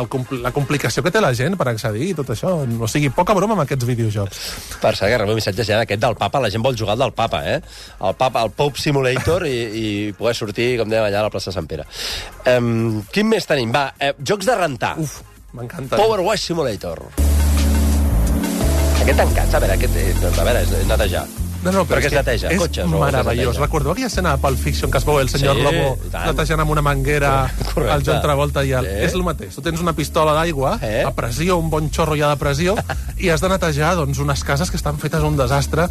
el, 0.00 0.08
la 0.42 0.52
complicació 0.54 1.02
que 1.04 1.12
té 1.14 1.22
la 1.22 1.32
gent 1.36 1.56
per 1.60 1.68
accedir 1.70 2.10
i 2.10 2.16
tot 2.18 2.32
això. 2.34 2.52
O 2.64 2.88
sigui, 2.90 3.10
poca 3.14 3.34
broma 3.36 3.56
amb 3.56 3.64
aquests 3.64 3.88
videojocs. 3.88 4.42
Per 4.82 4.94
cert, 4.94 5.10
que 5.12 5.18
rebeu 5.22 5.38
missatges 5.38 5.68
ja 5.68 5.80
d'aquest 5.80 6.02
del 6.02 6.16
papa, 6.20 6.42
la 6.42 6.50
gent 6.52 6.64
vol 6.64 6.78
jugar 6.78 6.96
al 6.96 7.04
del 7.04 7.14
papa, 7.16 7.42
eh? 7.46 7.58
El 8.06 8.16
papa, 8.20 8.44
el 8.46 8.54
Pope 8.56 8.80
Simulator 8.80 9.46
i, 9.48 9.58
i 9.82 9.86
poder 10.16 10.36
sortir, 10.38 10.70
com 10.80 10.90
dèiem, 10.90 11.08
allà 11.08 11.24
a 11.24 11.28
la 11.28 11.34
plaça 11.34 11.54
Sant 11.54 11.68
Pere. 11.70 11.86
Um, 12.56 13.02
quin 13.12 13.28
més 13.30 13.48
tenim? 13.48 13.74
Va, 13.74 13.90
eh, 13.98 14.14
jocs 14.20 14.48
de 14.48 14.56
rentar. 14.58 14.96
Uf, 15.00 15.20
m'encanta. 15.56 16.00
Power 16.00 16.24
Wash 16.26 16.50
Simulator. 16.50 17.06
Aquest 19.00 19.16
t'encanta, 19.16 19.56
a 19.56 19.62
veure, 19.64 19.78
aquest, 19.78 19.96
eh, 19.96 20.34
a 20.34 20.44
veure, 20.44 20.66
és 20.66 20.90
netejar. 20.90 21.24
No, 21.60 21.72
no, 21.74 21.82
Perquè 21.84 22.08
es 22.08 22.14
neteja, 22.16 22.48
és 22.54 22.58
cotxes, 22.58 22.86
es 22.86 22.90
meravellós. 22.90 23.58
Recordeu 23.60 23.92
aquella 23.92 24.06
escena 24.08 24.30
de 24.32 24.40
Pulp 24.40 24.56
Fiction 24.58 24.90
que 24.90 24.96
es 24.96 25.04
veu 25.04 25.18
el 25.20 25.28
senyor 25.28 25.58
Sí, 25.58 25.64
Lobo 25.66 25.98
netejant 26.12 26.62
amb 26.64 26.70
una 26.72 26.80
manguera 26.80 27.32
Correcte. 27.74 27.94
el 27.98 28.04
John 28.06 28.22
Travolta 28.24 28.64
i 28.64 28.72
el... 28.78 28.86
Sí. 28.88 28.94
És 29.10 29.16
el 29.18 29.24
mateix. 29.26 29.54
Tu 29.58 29.64
tens 29.66 29.80
una 29.84 29.92
pistola 29.92 30.32
d'aigua, 30.38 30.78
Eh? 30.80 31.02
a 31.04 31.12
pressió, 31.12 31.58
un 31.60 31.68
bon 31.68 31.90
xorro 31.92 32.16
ja 32.16 32.30
de 32.32 32.38
pressió, 32.40 32.76
i 33.20 33.28
has 33.28 33.44
de 33.44 33.50
netejar 33.52 33.92
doncs, 33.98 34.18
unes 34.24 34.42
cases 34.44 34.70
que 34.72 34.78
estan 34.80 34.96
fetes 35.02 35.20
un 35.26 35.36
desastre, 35.36 35.84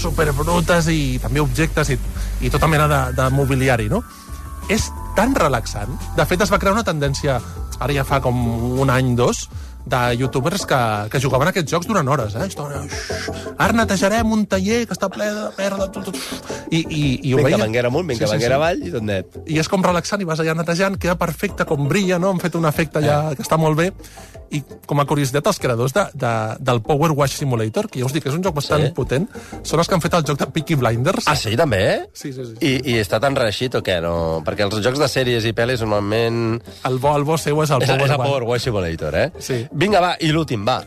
superbrutes 0.00 0.88
i 0.92 1.18
també 1.22 1.42
objectes 1.44 1.90
i, 1.92 1.98
i 2.40 2.50
tota 2.52 2.68
mena 2.70 2.88
de, 2.88 3.00
de 3.18 3.28
mobiliari, 3.34 3.90
no? 3.92 4.00
És 4.70 4.88
tan 5.16 5.34
relaxant. 5.34 5.92
De 6.16 6.24
fet, 6.30 6.40
es 6.46 6.52
va 6.52 6.58
crear 6.62 6.72
una 6.76 6.84
tendència, 6.86 7.40
ara 7.80 7.92
ja 7.96 8.04
fa 8.06 8.20
com 8.24 8.36
un 8.80 8.90
any, 8.92 9.12
dos, 9.18 9.48
de 9.90 10.00
youtubers 10.20 10.64
que, 10.70 10.80
que 11.12 11.20
jugaven 11.22 11.50
a 11.50 11.54
aquests 11.54 11.72
jocs 11.74 11.88
durant 11.90 12.08
hores, 12.08 12.34
eh? 12.38 12.46
Estaven, 12.46 12.86
"Uix, 12.86 13.30
ara 13.58 13.72
netejarem 13.76 14.32
un 14.32 14.46
taller 14.46 14.84
que 14.86 14.94
està 14.96 15.10
ple 15.12 15.26
de 15.34 15.46
merda, 15.58 15.90
tot, 15.92 16.10
tot. 16.10 16.16
I, 16.70 16.80
i, 16.86 17.02
i 17.28 17.32
ho 17.34 17.38
Vinga, 17.42 17.48
veia... 17.50 17.58
manguera 17.64 17.88
amunt, 17.90 18.06
vinga, 18.08 18.28
manguera 18.30 18.56
avall 18.60 18.82
i 18.86 18.92
tot 18.94 19.02
net. 19.06 19.40
I 19.50 19.58
és 19.60 19.68
com 19.68 19.82
relaxant 19.84 20.22
i 20.22 20.28
vas 20.28 20.40
allà 20.40 20.54
netejant, 20.54 20.96
queda 21.02 21.18
perfecte, 21.18 21.66
com 21.66 21.88
brilla, 21.90 22.18
no? 22.22 22.30
Han 22.30 22.40
fet 22.42 22.54
un 22.54 22.66
efecte 22.70 23.02
allà 23.02 23.34
que 23.34 23.42
està 23.42 23.58
molt 23.58 23.76
bé. 23.78 23.90
I 24.50 24.64
com 24.86 24.98
a 24.98 25.04
curiositat, 25.06 25.46
els 25.46 25.60
creadors 25.62 25.92
de, 25.94 26.02
de, 26.18 26.30
del 26.58 26.80
Power 26.82 27.12
Wash 27.14 27.36
Simulator, 27.38 27.86
que 27.86 28.00
ja 28.00 28.06
us 28.08 28.12
dic 28.12 28.24
que 28.24 28.30
és 28.32 28.34
un 28.34 28.42
joc 28.42 28.56
bastant 28.56 28.82
Sí. 28.82 28.88
potent, 28.96 29.28
són 29.62 29.78
els 29.78 29.86
que 29.86 29.94
han 29.94 30.00
fet 30.02 30.14
el 30.18 30.24
joc 30.26 30.40
de 30.40 30.48
Peaky 30.50 30.74
Blinders. 30.74 31.28
Ah, 31.30 31.36
sí, 31.38 31.52
també? 31.56 32.08
Sí, 32.12 32.32
sí, 32.34 32.42
sí. 32.48 32.56
I, 32.58 32.72
I 32.90 32.96
està 32.98 33.20
tan 33.22 33.36
reeixit 33.38 33.76
o 33.78 33.82
què? 33.86 34.00
No? 34.02 34.42
Perquè 34.46 34.66
els 34.66 34.80
jocs 34.82 34.98
de 34.98 35.06
sèries 35.06 35.46
i 35.46 35.52
pel·lis 35.54 35.84
normalment... 35.86 36.60
El 36.88 36.98
bo, 36.98 37.12
el 37.16 37.22
bo 37.28 37.38
seu 37.38 37.62
és 37.62 37.70
el 37.70 37.84
És, 37.86 37.92
Power 37.92 38.08
és 38.08 38.10
el. 38.16 38.16
Power 38.24 38.42
Wash 38.50 38.66
Simulator, 38.66 39.14
eh? 39.22 39.28
Sí. 39.38 39.60
Vinga, 39.80 40.00
va, 40.04 40.10
i 40.20 40.28
l'últim, 40.28 40.60
va. 40.68 40.82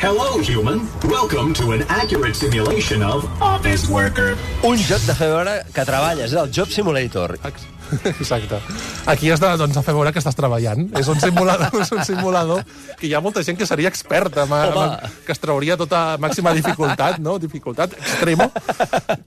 Hello, 0.00 0.38
human. 0.40 0.78
Welcome 1.04 1.52
to 1.58 1.72
an 1.74 1.82
accurate 1.92 2.34
simulation 2.34 3.02
of 3.02 3.26
office 3.42 3.90
worker. 3.92 4.38
Un 4.64 4.80
joc 4.80 5.04
de 5.04 5.16
fer 5.18 5.28
veure 5.28 5.58
que 5.74 5.84
treballes, 5.84 6.30
és 6.32 6.38
el 6.40 6.48
Job 6.48 6.72
Simulator. 6.72 7.36
Exacte. 8.20 8.58
Aquí 9.10 9.30
has 9.30 9.40
de, 9.42 9.50
doncs, 9.60 9.78
fer 9.84 9.94
veure 9.96 10.12
que 10.12 10.20
estàs 10.22 10.36
treballant. 10.38 10.86
És 10.98 11.08
un 11.10 11.20
simulador, 11.20 11.70
és 11.80 11.92
un 11.96 12.04
simulador 12.06 12.64
que 13.00 13.08
hi 13.08 13.14
ha 13.16 13.20
molta 13.24 13.42
gent 13.46 13.58
que 13.58 13.66
seria 13.66 13.88
experta, 13.90 14.44
amb, 14.46 14.52
Home. 14.52 14.84
amb, 14.84 15.18
que 15.26 15.32
es 15.34 15.40
trauria 15.42 15.76
tota 15.80 16.16
màxima 16.22 16.52
dificultat, 16.56 17.18
no? 17.22 17.38
Dificultat 17.42 17.94
extremo. 17.98 18.50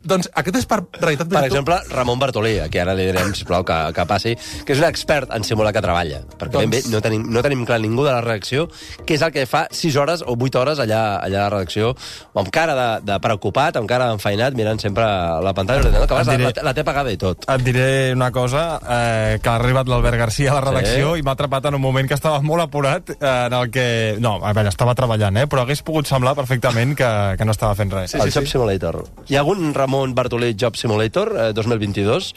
doncs 0.04 0.30
aquest 0.34 0.58
és 0.62 0.68
per 0.70 0.82
realitat 1.00 1.30
Per 1.34 1.44
exemple, 1.48 1.78
Ramon 1.92 2.20
Bartolí, 2.22 2.58
a 2.64 2.70
qui 2.72 2.80
ara 2.82 2.94
li 2.98 3.06
direm, 3.10 3.34
sisplau, 3.36 3.64
que, 3.68 3.78
que 3.96 4.06
passi, 4.10 4.36
que 4.66 4.76
és 4.76 4.82
un 4.82 4.88
expert 4.90 5.32
en 5.36 5.44
simular 5.48 5.74
que 5.76 5.82
treballa. 5.84 6.22
Perquè 6.40 6.64
ben 6.64 6.70
bé 6.74 6.82
Doncs- 6.84 6.92
no 6.94 7.02
tenim, 7.06 7.26
no 7.34 7.42
tenim 7.46 7.66
clar 7.68 7.80
ningú 7.84 8.06
de 8.06 8.12
la 8.14 8.22
redacció 8.24 8.68
què 9.08 9.18
és 9.18 9.24
el 9.26 9.32
que 9.36 9.46
fa 9.50 9.66
6 9.72 9.96
hores 10.00 10.24
o 10.26 10.36
8 10.38 10.60
hores 10.62 10.80
allà, 10.84 11.02
allà 11.24 11.42
a 11.42 11.48
la 11.48 11.52
redacció, 11.58 11.94
amb 12.38 12.50
cara 12.54 12.76
de, 12.78 12.88
de 13.12 13.20
preocupat, 13.24 13.78
amb 13.80 13.90
cara 13.90 14.08
d'enfeinat, 14.12 14.54
mirant 14.58 14.80
sempre 14.82 15.04
la 15.44 15.54
pantalla, 15.58 15.82
que 15.84 15.92
vegades 16.06 16.28
Et 16.28 16.38
diré- 16.38 16.54
la, 16.60 16.64
la 16.70 16.74
té 16.78 16.84
pagada 16.88 17.12
i 17.14 17.18
tot. 17.20 17.48
Et 17.50 17.64
diré 17.66 17.88
una 18.14 18.30
cosa, 18.36 18.53
eh, 18.56 19.40
que 19.44 19.50
ha 19.50 19.56
arribat 19.58 19.88
l'Albert 19.90 20.18
Garcia 20.20 20.52
a 20.52 20.56
la 20.60 20.62
redacció 20.66 21.14
Sí. 21.14 21.20
i 21.20 21.24
m'ha 21.26 21.34
atrapat 21.36 21.66
en 21.70 21.76
un 21.76 21.82
moment 21.82 22.08
que 22.08 22.14
estava 22.18 22.40
molt 22.42 22.64
apurat, 22.64 23.10
eh, 23.10 23.18
en 23.48 23.54
el 23.54 23.70
que... 23.72 23.86
No, 24.24 24.36
a 24.46 24.54
veure, 24.54 24.70
estava 24.70 24.96
treballant, 24.96 25.38
eh, 25.38 25.48
però 25.48 25.64
hagués 25.66 25.82
pogut 25.84 26.08
semblar 26.10 26.36
perfectament 26.38 26.96
que, 26.98 27.10
que 27.38 27.46
no 27.46 27.52
estava 27.56 27.76
fent 27.76 27.92
res. 27.92 28.12
Sí, 28.16 28.22
el 28.22 28.32
Job 28.34 28.48
Simulator. 28.50 29.02
Hi 29.28 29.36
ha 29.38 29.44
algun 29.44 29.74
Ramon 29.74 30.14
Bartolí 30.16 30.54
Job 30.60 30.76
Simulator 30.80 31.34
eh, 31.50 31.54
2022? 31.54 32.34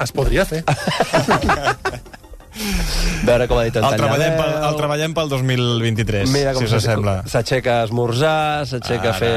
Es 0.00 0.12
podria 0.12 0.44
fer. 0.48 0.64
Veure 3.24 3.46
com 3.50 3.58
ha 3.60 3.64
dit 3.66 3.76
en 3.76 3.84
El 3.84 3.96
treballem, 4.00 4.36
pel, 4.38 4.52
el 4.68 4.76
treballem 4.78 5.14
pel 5.16 5.30
2023, 5.32 6.30
Mira 6.32 6.52
com 6.56 6.64
si 6.66 6.76
us 6.76 6.84
sembla. 6.86 7.16
s'aixeca 7.30 7.80
a 7.80 7.88
esmorzar, 7.88 8.66
s'aixeca 8.68 9.10
a 9.10 9.14
Ara, 9.14 9.18
fer 9.18 9.32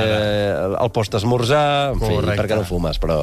el, 0.67 0.75
el 0.83 0.91
post 0.95 1.17
esmorzar, 1.19 1.63
en 1.93 2.01
fi, 2.01 2.11
Correcte. 2.15 2.37
per 2.41 2.47
què 2.51 2.59
no 2.59 2.67
fumes, 2.67 2.99
però... 3.03 3.17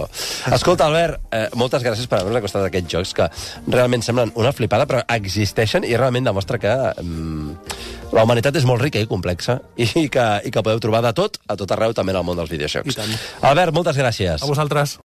Escolta, 0.52 0.88
Albert, 0.90 1.20
eh, 1.32 1.46
moltes 1.60 1.84
gràcies 1.86 2.08
per 2.10 2.20
haver-nos 2.20 2.42
acostat 2.42 2.66
a 2.66 2.70
aquests 2.72 2.92
jocs 2.96 3.14
que 3.16 3.28
realment 3.68 4.04
semblen 4.06 4.32
una 4.40 4.52
flipada, 4.56 4.88
però 4.90 5.02
existeixen 5.16 5.86
i 5.88 5.96
realment 5.96 6.28
demostra 6.28 6.60
que 6.60 6.74
mm, 7.00 7.56
la 8.16 8.24
humanitat 8.26 8.56
és 8.58 8.66
molt 8.66 8.82
rica 8.82 9.00
i 9.00 9.06
complexa 9.10 9.60
i 9.78 10.08
que, 10.12 10.26
i 10.44 10.50
que 10.50 10.64
podeu 10.66 10.80
trobar 10.82 11.02
de 11.06 11.14
tot, 11.16 11.40
a 11.46 11.56
tot 11.60 11.72
arreu, 11.76 11.94
també 11.96 12.12
en 12.14 12.20
el 12.20 12.26
món 12.26 12.38
dels 12.40 12.50
videojocs. 12.52 12.98
Albert, 13.46 13.74
moltes 13.76 13.96
gràcies. 14.00 14.42
A 14.42 14.48
vosaltres. 14.50 14.98